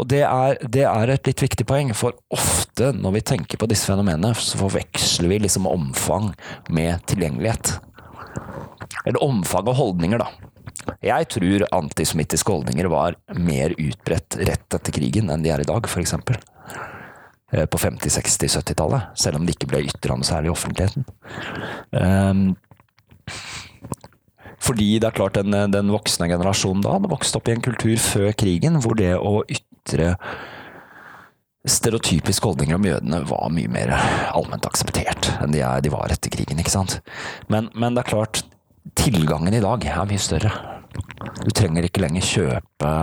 Og 0.00 0.08
det 0.08 0.24
er, 0.24 0.56
det 0.64 0.88
er, 0.88 1.12
et 1.12 1.28
litt 1.28 1.44
viktig 1.44 1.68
poeng, 1.68 1.92
for 1.92 2.16
ofte 2.32 2.94
når 2.96 3.18
vi 3.18 3.26
tenker 3.34 3.60
på 3.60 3.68
disse 3.68 3.92
fenomenene, 3.92 4.32
så 4.32 4.64
forveksler 4.64 5.28
vi 5.28 5.44
liksom 5.44 5.68
omfang 5.68 6.32
med 6.72 7.04
tilgjengelighet. 7.12 7.76
Eller 9.04 9.24
omfang 9.24 9.68
av 9.68 9.76
holdninger, 9.76 10.24
da. 10.24 10.45
Jeg 11.04 11.28
tror 11.34 11.66
antisemittiske 11.76 12.52
holdninger 12.52 12.88
var 12.92 13.16
mer 13.34 13.74
utbredt 13.76 14.38
rett 14.48 14.78
etter 14.78 14.94
krigen 14.94 15.32
enn 15.32 15.44
de 15.44 15.52
er 15.54 15.62
i 15.62 15.68
dag, 15.68 15.88
f.eks. 15.88 16.14
Eh, 17.52 17.66
på 17.66 17.78
50-, 17.78 18.10
60-, 18.18 18.58
70-tallet. 18.60 19.12
Selv 19.18 19.40
om 19.40 19.46
det 19.46 19.56
ikke 19.56 19.70
ble 19.70 19.84
ytra 19.86 20.16
noe 20.18 20.26
særlig 20.26 20.50
i 20.50 20.54
offentligheten. 20.54 21.06
Um, 21.92 22.48
fordi 24.66 24.96
det 24.98 25.10
er 25.10 25.16
klart 25.16 25.38
den, 25.38 25.54
den 25.70 25.92
voksne 25.94 26.28
generasjonen 26.30 26.82
da 26.84 26.96
hadde 26.96 27.12
vokst 27.12 27.36
opp 27.38 27.48
i 27.50 27.54
en 27.54 27.64
kultur 27.64 27.96
før 28.02 28.32
krigen 28.38 28.80
hvor 28.82 28.96
det 28.98 29.12
å 29.14 29.40
ytre 29.46 30.14
stereotypiske 31.66 32.46
holdninger 32.46 32.78
om 32.78 32.86
jødene 32.86 33.20
var 33.26 33.50
mye 33.54 33.70
mer 33.70 33.92
allment 34.30 34.66
akseptert 34.68 35.32
enn 35.42 35.54
de, 35.54 35.62
er, 35.66 35.82
de 35.82 35.90
var 35.92 36.12
etter 36.14 36.32
krigen. 36.32 36.60
ikke 36.62 36.74
sant? 36.74 37.00
Men, 37.52 37.70
men, 37.74 37.94
det 37.94 38.04
er 38.04 38.12
klart, 38.12 38.42
tilgangen 38.98 39.54
i 39.54 39.62
dag 39.62 39.86
er 39.86 40.06
mye 40.08 40.22
større. 40.22 40.52
Du 41.46 41.52
trenger 41.54 41.86
ikke 41.86 42.02
lenger 42.02 42.26
kjøpe 42.26 42.94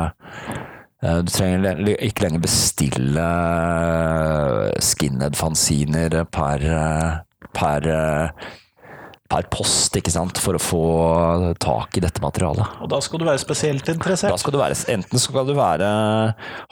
eh, 1.04 1.20
du 1.24 1.32
trenger 1.32 1.80
ikke 1.96 2.26
lenger 2.26 2.44
bestille 2.44 3.28
skinhead-fanziner 4.84 6.18
per, 6.28 6.66
per, 7.56 7.88
per, 9.32 9.48
post, 9.54 9.96
ikke 10.00 10.12
sant, 10.12 10.40
for 10.44 10.60
å 10.60 10.62
få 10.62 10.84
tak 11.64 12.00
i 12.00 12.04
dette 12.04 12.24
materialet. 12.24 12.80
Og 12.84 12.92
da 12.92 13.00
skal 13.04 13.24
du 13.24 13.28
være 13.28 13.42
spesielt 13.42 13.92
interessert? 13.96 14.36
Da 14.36 14.40
skal 14.42 14.56
du 14.56 14.60
være, 14.60 14.80
enten 14.92 15.24
skal 15.24 15.48
du 15.48 15.56
være, 15.58 15.92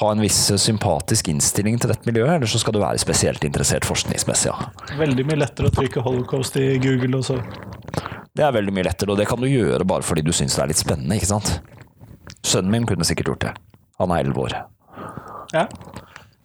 ha 0.03 0.11
en 0.11 0.23
viss 0.23 0.43
sympatisk 0.59 1.31
innstilling 1.31 1.79
til 1.79 1.93
dette 1.93 2.07
miljøet, 2.07 2.35
eller 2.37 2.51
så 2.51 2.59
skal 2.59 2.75
du 2.75 2.83
være 2.83 2.99
spesielt 3.03 3.47
interessert 3.47 3.87
forskningsmessig, 3.87 4.51
ja. 4.51 4.71
Veldig 4.99 5.27
mye 5.27 5.43
lettere 5.45 5.71
å 5.71 5.75
trykke 5.79 6.03
holocaust 6.03 6.59
i 6.59 6.73
Google 6.83 7.23
og 7.23 7.29
så 7.31 7.39
det 8.37 8.45
er 8.45 8.53
veldig 8.55 8.73
mye 8.75 8.87
lettere, 8.87 9.11
og 9.11 9.19
det 9.19 9.27
kan 9.27 9.41
du 9.41 9.49
gjøre 9.49 9.87
bare 9.87 10.05
fordi 10.07 10.23
du 10.23 10.31
syns 10.35 10.55
det 10.55 10.63
er 10.63 10.71
litt 10.71 10.79
spennende, 10.81 11.17
ikke 11.17 11.31
sant? 11.33 11.57
Sønnen 12.47 12.71
min 12.71 12.87
kunne 12.87 13.07
sikkert 13.07 13.33
gjort 13.33 13.43
det. 13.43 13.51
Han 13.99 14.13
er 14.13 14.23
elleve 14.23 14.45
år. 14.45 14.55
Ja. 15.51 15.65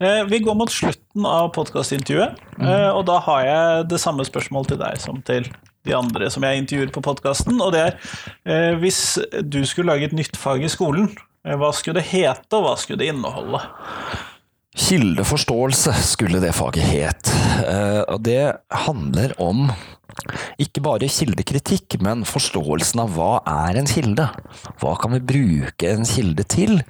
Eh, 0.02 0.24
Vi 0.28 0.42
går 0.44 0.56
mot 0.58 0.72
slutten 0.72 1.28
av 1.30 1.52
podkastintervjuet, 1.56 2.42
mm. 2.58 2.66
og 2.96 3.06
da 3.08 3.20
har 3.28 3.46
jeg 3.46 3.86
det 3.94 4.02
samme 4.02 4.26
spørsmålet 4.26 4.74
til 4.74 4.82
deg 4.82 5.00
som 5.00 5.22
til 5.24 5.46
de 5.86 5.94
andre 5.94 6.28
som 6.34 6.42
jeg 6.42 6.64
intervjuer 6.64 6.90
på 6.92 7.04
podkasten, 7.06 7.60
og 7.62 7.70
det 7.76 7.84
er 7.84 7.98
eh, 8.50 8.72
hvis 8.82 9.20
du 9.46 9.62
skulle 9.64 9.94
lage 9.94 10.10
et 10.10 10.16
nytt 10.18 10.36
fag 10.36 10.66
i 10.66 10.72
skolen, 10.72 11.12
hva 11.46 11.70
skulle 11.70 12.00
det 12.00 12.08
hete, 12.10 12.50
og 12.58 12.64
hva 12.64 12.72
skulle 12.74 12.98
det 13.04 13.12
inneholde? 13.12 13.60
Kildeforståelse 14.76 15.94
skulle 16.02 16.40
det 16.42 16.50
faget 16.58 16.88
het. 16.90 17.30
Og 18.10 18.18
det 18.26 18.40
handler 18.82 19.32
om 19.40 19.70
ikke 20.62 20.82
bare 20.84 21.08
kildekritikk, 21.12 21.98
men 22.04 22.24
forståelsen 22.28 23.02
av 23.02 23.12
hva 23.16 23.30
er 23.68 23.78
en 23.80 23.88
kilde? 23.90 24.26
Hva 24.80 24.94
kan 25.00 25.14
vi 25.16 25.22
bruke 25.32 25.92
en 25.92 26.06
kilde 26.08 26.46
til, 26.48 26.80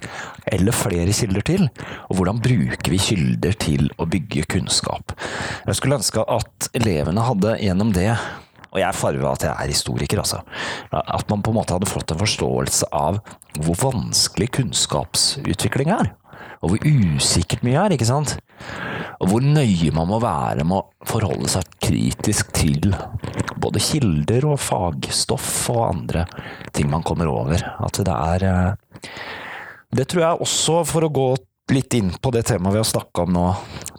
eller 0.51 0.75
flere 0.75 1.13
kilder 1.15 1.45
til? 1.47 1.67
Og 2.07 2.19
hvordan 2.19 2.41
bruker 2.43 2.93
vi 2.93 3.01
kilder 3.01 3.57
til 3.59 3.89
å 3.99 4.07
bygge 4.09 4.47
kunnskap? 4.55 5.15
Jeg 5.67 5.79
skulle 5.79 5.99
ønske 5.99 6.23
at 6.23 6.69
elevene 6.77 7.25
hadde 7.27 7.57
gjennom 7.63 7.95
det 7.95 8.11
og 8.67 8.81
jeg 8.81 8.87
er 8.91 8.97
farga 8.99 9.29
at 9.31 9.43
jeg 9.45 9.55
er 9.55 9.71
historiker, 9.71 10.19
altså. 10.21 10.41
At 10.91 11.29
man 11.31 11.41
på 11.41 11.53
en 11.53 11.57
måte 11.57 11.73
hadde 11.73 11.89
fått 11.89 12.11
en 12.13 12.19
forståelse 12.19 12.89
av 12.93 13.21
hvor 13.63 13.79
vanskelig 13.79 14.51
kunnskapsutvikling 14.59 15.93
er. 15.95 16.11
Og 16.61 16.73
hvor 16.73 16.85
usikkert 17.17 17.63
mye 17.65 17.79
er, 17.83 17.95
ikke 17.95 18.09
sant? 18.09 18.37
Og 19.21 19.31
hvor 19.31 19.43
nøye 19.43 19.91
man 19.95 20.09
må 20.09 20.19
være 20.21 20.65
med 20.67 20.79
å 20.79 21.07
forholde 21.09 21.49
seg 21.51 21.69
kritisk 21.83 22.51
til 22.57 22.91
både 23.57 23.81
kilder 23.81 24.45
og 24.51 24.59
fagstoff 24.61 25.49
og 25.73 25.83
andre 25.87 26.25
ting 26.75 26.89
man 26.91 27.05
kommer 27.05 27.29
over. 27.31 27.61
At 27.83 28.01
det 28.05 28.13
er 28.13 28.47
eh, 28.47 29.11
Det 29.97 30.07
tror 30.09 30.23
jeg 30.23 30.41
også, 30.45 30.81
for 30.85 31.07
å 31.07 31.13
gå 31.13 31.29
litt 31.71 31.93
inn 31.97 32.11
på 32.21 32.31
det 32.31 32.45
temaet 32.47 32.75
vi 32.75 32.81
har 32.81 32.87
snakka 32.87 33.25
om 33.25 33.33
nå 33.35 33.45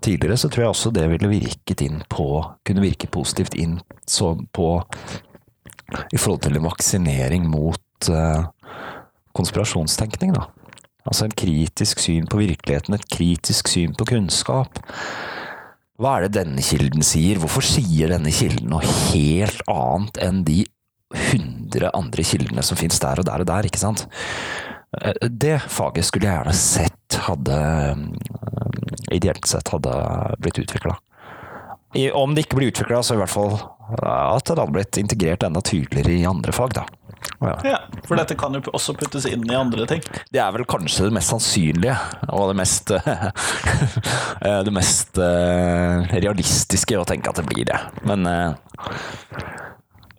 tidligere, 0.05 0.39
så 0.41 0.49
tror 0.49 0.65
jeg 0.65 0.75
også 0.75 0.93
det 0.95 1.09
ville 1.11 1.33
virket 1.33 1.83
inn 1.85 2.03
på 2.09 2.29
Kunne 2.65 2.85
virke 2.85 3.11
positivt 3.13 3.57
inn 3.59 3.79
på 4.53 4.69
I 6.13 6.19
forhold 6.19 6.43
til 6.45 6.61
vaksinering 6.65 7.49
mot 7.49 8.09
eh, 8.13 8.47
konspirasjonstenkning, 9.37 10.35
da. 10.37 10.49
Altså 11.09 11.25
en 11.25 11.37
kritisk 11.41 12.03
syn 12.05 12.29
på 12.29 12.41
virkeligheten, 12.43 12.95
et 12.95 13.09
kritisk 13.09 13.71
syn 13.73 13.95
på 13.97 14.07
kunnskap. 14.11 14.81
Hva 15.99 16.17
er 16.17 16.27
det 16.27 16.37
denne 16.37 16.63
kilden 16.63 17.03
sier? 17.03 17.41
Hvorfor 17.43 17.65
sier 17.65 18.13
denne 18.13 18.31
kilden 18.35 18.69
noe 18.71 18.85
helt 18.85 19.63
annet 19.73 20.21
enn 20.23 20.45
de 20.47 20.61
hundre 21.31 21.89
andre 21.97 22.25
kildene 22.27 22.63
som 22.63 22.79
finnes 22.79 23.01
der 23.03 23.23
og 23.23 23.27
der 23.27 23.43
og 23.43 23.49
der, 23.49 23.67
ikke 23.67 23.81
sant? 23.81 24.05
Eh, 25.01 25.17
Det 25.29 25.57
faget 25.73 26.07
skulle 26.07 26.29
jeg 26.29 26.37
gjerne 26.37 26.55
sett 26.55 27.19
hadde 27.27 27.57
eh, 27.57 29.17
Ideelt 29.17 29.47
sett 29.49 29.71
hadde 29.73 29.93
blitt 30.39 30.59
utvikla. 30.61 30.93
Om 31.95 32.35
det 32.35 32.45
ikke 32.45 32.59
blir 32.61 32.73
utvikla, 32.73 33.03
så 33.03 33.17
i 33.17 33.21
hvert 33.23 33.33
fall 33.33 33.55
at 33.89 34.45
det 34.45 34.59
hadde 34.59 34.73
blitt 34.75 34.99
integrert 35.01 35.45
enda 35.47 35.63
tydeligere 35.65 36.19
i 36.19 36.27
andre 36.29 36.53
fag, 36.53 36.75
da. 36.77 36.85
Ja. 37.41 37.55
Ja, 37.65 37.79
For 38.07 38.19
dette 38.19 38.37
kan 38.39 38.55
jo 38.55 38.61
også 38.75 38.95
puttes 38.99 39.27
inn 39.29 39.45
i 39.49 39.57
andre 39.57 39.87
ting. 39.91 40.03
Det 40.31 40.41
er 40.43 40.53
vel 40.55 40.67
kanskje 40.69 41.09
det 41.09 41.17
mest 41.17 41.33
sannsynlige, 41.33 41.97
og 42.35 42.51
det 42.53 42.59
mest 42.61 42.93
eh, 42.95 43.25
Det 44.67 44.75
mest 44.75 45.19
eh, 45.23 46.09
realistiske 46.19 46.99
å 46.99 47.07
tenke 47.09 47.33
at 47.33 47.41
det 47.41 47.47
blir 47.49 47.69
det. 47.69 47.79
Men 48.07 48.27
eh, 48.29 48.79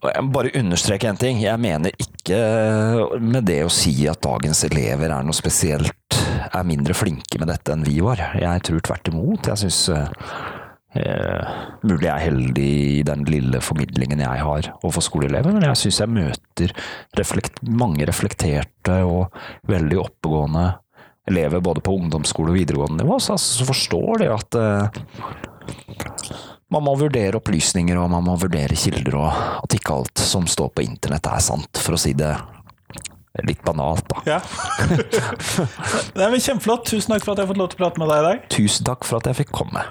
jeg 0.10 0.25
må 0.25 0.34
bare 0.36 0.53
understreke 0.55 1.10
en 1.12 1.19
ting. 1.19 1.41
Jeg 1.43 1.60
mener 1.60 1.95
ikke 1.99 2.39
med 3.19 3.47
det 3.49 3.62
å 3.65 3.73
si 3.73 3.93
at 4.10 4.21
dagens 4.23 4.63
elever 4.67 5.12
er 5.12 5.27
noe 5.27 5.36
spesielt 5.36 5.95
er 6.49 6.63
mindre 6.65 6.95
flinke 6.95 7.39
med 7.39 7.51
dette 7.51 7.75
enn 7.75 7.84
vi 7.88 7.99
var. 8.03 8.32
Jeg 8.39 8.63
tror 8.67 8.86
tvert 8.86 9.12
imot. 9.12 9.51
Jeg 9.51 9.67
syns 9.67 9.82
Eh, 10.97 11.49
mulig 11.86 12.08
jeg 12.08 12.15
er 12.15 12.23
heldig 12.32 12.67
i 12.97 13.02
den 13.06 13.25
lille 13.30 13.62
formidlingen 13.62 14.23
jeg 14.23 14.41
har 14.41 14.69
overfor 14.80 15.06
skoleelever, 15.06 15.54
men 15.54 15.67
jeg 15.67 15.82
syns 15.84 15.99
jeg 16.02 16.13
møter 16.15 16.73
reflekt, 17.19 17.62
mange 17.62 18.08
reflekterte 18.10 18.95
og 19.06 19.36
veldig 19.69 19.99
oppegående 20.02 20.65
elever 21.30 21.62
både 21.62 21.84
på 21.86 21.93
ungdomsskole 21.93 22.49
og 22.49 22.58
videregående 22.58 23.04
nivå, 23.04 23.19
så, 23.21 23.38
så 23.38 23.67
forstår 23.69 24.23
de 24.23 24.32
at 24.34 24.58
eh, 24.58 25.04
man 26.73 26.86
må 26.86 26.95
vurdere 26.97 27.38
opplysninger 27.38 27.97
og 28.02 28.10
man 28.13 28.25
må 28.25 28.38
vurdere 28.41 28.78
kilder, 28.78 29.19
og 29.21 29.30
at 29.63 29.78
ikke 29.78 29.99
alt 29.99 30.25
som 30.25 30.49
står 30.49 30.73
på 30.73 30.86
internett 30.86 31.30
er 31.30 31.43
sant, 31.43 31.82
for 31.82 31.97
å 31.97 32.02
si 32.02 32.15
det 32.17 32.34
litt 33.45 33.62
banalt, 33.63 34.10
da. 34.10 34.23
Ja. 34.25 34.39
Det 36.17 36.25
er 36.25 36.34
vel 36.34 36.41
kjempeflott. 36.41 36.89
Tusen 36.89 37.13
takk 37.13 37.23
for 37.23 37.36
at 37.36 37.39
jeg 37.39 37.45
har 37.45 37.52
fått 37.54 37.62
lov 37.62 37.69
til 37.71 37.80
å 37.80 37.84
prate 37.86 38.02
med 38.02 38.10
deg 38.12 38.19
i 38.19 38.25
dag. 38.25 38.47
Tusen 38.52 38.89
takk 38.89 39.06
for 39.08 39.21
at 39.21 39.30
jeg 39.30 39.43
fikk 39.43 39.54
komme. 39.56 39.86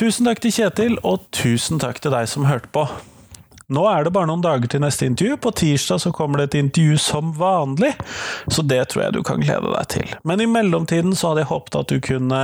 Tusen 0.00 0.24
takk 0.24 0.38
til 0.40 0.52
Kjetil, 0.54 0.94
og 1.04 1.26
tusen 1.36 1.76
takk 1.82 1.98
til 2.00 2.14
deg 2.14 2.24
som 2.30 2.46
hørte 2.48 2.70
på. 2.72 2.86
Nå 3.70 3.82
er 3.84 4.06
det 4.06 4.14
bare 4.14 4.30
noen 4.30 4.40
dager 4.40 4.70
til 4.72 4.80
neste 4.80 5.04
intervju. 5.04 5.36
På 5.44 5.52
tirsdag 5.52 6.00
så 6.00 6.12
kommer 6.16 6.40
det 6.40 6.46
et 6.48 6.56
intervju 6.62 6.96
som 7.04 7.34
vanlig, 7.36 7.90
så 8.48 8.64
det 8.64 8.80
tror 8.88 9.04
jeg 9.04 9.18
du 9.18 9.20
kan 9.28 9.44
glede 9.44 9.74
deg 9.74 9.90
til. 9.92 10.14
Men 10.24 10.40
i 10.40 10.48
mellomtiden 10.48 11.12
så 11.12 11.30
hadde 11.30 11.44
jeg 11.44 11.50
håpet 11.52 11.78
at 11.82 11.92
du 11.92 12.00
kunne 12.00 12.40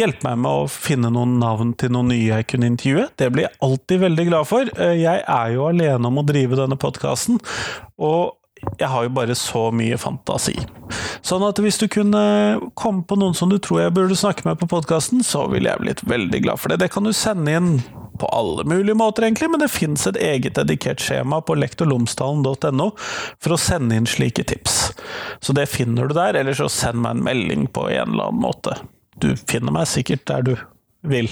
hjelpe 0.00 0.24
meg 0.24 0.40
med 0.46 0.62
å 0.62 0.70
finne 0.72 1.12
noen 1.12 1.36
navn 1.42 1.74
til 1.76 1.92
noen 1.92 2.08
nye 2.14 2.30
jeg 2.30 2.48
kunne 2.54 2.72
intervjue. 2.72 3.04
Det 3.20 3.28
blir 3.34 3.50
jeg 3.50 3.58
alltid 3.68 4.04
veldig 4.06 4.28
glad 4.30 4.48
for. 4.48 4.72
Jeg 4.96 5.26
er 5.28 5.52
jo 5.52 5.68
alene 5.68 6.08
om 6.08 6.22
å 6.22 6.24
drive 6.24 6.56
denne 6.56 6.80
podkasten, 6.80 7.36
og 8.00 8.32
jeg 8.78 8.88
har 8.88 9.06
jo 9.06 9.12
bare 9.14 9.34
så 9.38 9.68
mye 9.74 9.98
fantasi. 9.98 10.54
Sånn 11.22 11.44
at 11.46 11.58
hvis 11.62 11.80
du 11.80 11.88
kunne 11.90 12.22
komme 12.78 13.04
på 13.06 13.18
noen 13.18 13.34
som 13.36 13.50
du 13.50 13.58
tror 13.62 13.84
jeg 13.84 13.94
burde 13.96 14.18
snakke 14.18 14.46
med 14.46 14.60
på 14.60 14.68
podkasten, 14.70 15.22
så 15.26 15.46
ville 15.50 15.70
jeg 15.70 15.82
blitt 15.82 16.04
veldig 16.06 16.42
glad 16.44 16.62
for 16.62 16.72
det. 16.72 16.80
Det 16.82 16.92
kan 16.94 17.06
du 17.06 17.12
sende 17.16 17.56
inn 17.58 17.74
på 18.22 18.28
alle 18.30 18.64
mulige 18.68 18.94
måter, 18.98 19.26
egentlig, 19.26 19.50
men 19.50 19.62
det 19.62 19.70
fins 19.72 20.06
et 20.06 20.18
eget 20.20 20.58
dedikert 20.58 21.02
skjema 21.02 21.40
på 21.42 21.56
lektorlomsdalen.no 21.58 22.90
for 23.42 23.54
å 23.54 23.60
sende 23.60 23.98
inn 23.98 24.06
slike 24.06 24.44
tips. 24.46 24.82
Så 25.42 25.56
det 25.56 25.70
finner 25.72 26.10
du 26.10 26.16
der, 26.16 26.38
eller 26.38 26.56
så 26.56 26.70
send 26.70 27.02
meg 27.02 27.16
en 27.16 27.24
melding 27.26 27.66
på 27.72 27.88
en 27.90 28.14
eller 28.14 28.30
annen 28.30 28.44
måte. 28.44 28.76
Du 29.18 29.32
finner 29.36 29.74
meg 29.74 29.90
sikkert 29.90 30.26
der 30.30 30.46
du 30.46 30.54
vil. 31.02 31.30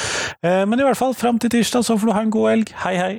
Men 0.42 0.78
i 0.78 0.84
hvert 0.86 1.00
fall, 1.00 1.16
fram 1.18 1.40
til 1.42 1.50
tirsdag 1.58 1.86
så 1.86 1.98
får 1.98 2.06
du 2.10 2.14
ha 2.14 2.22
en 2.26 2.34
god 2.34 2.52
helg. 2.52 2.76
Hei, 2.84 2.94
hei! 3.00 3.14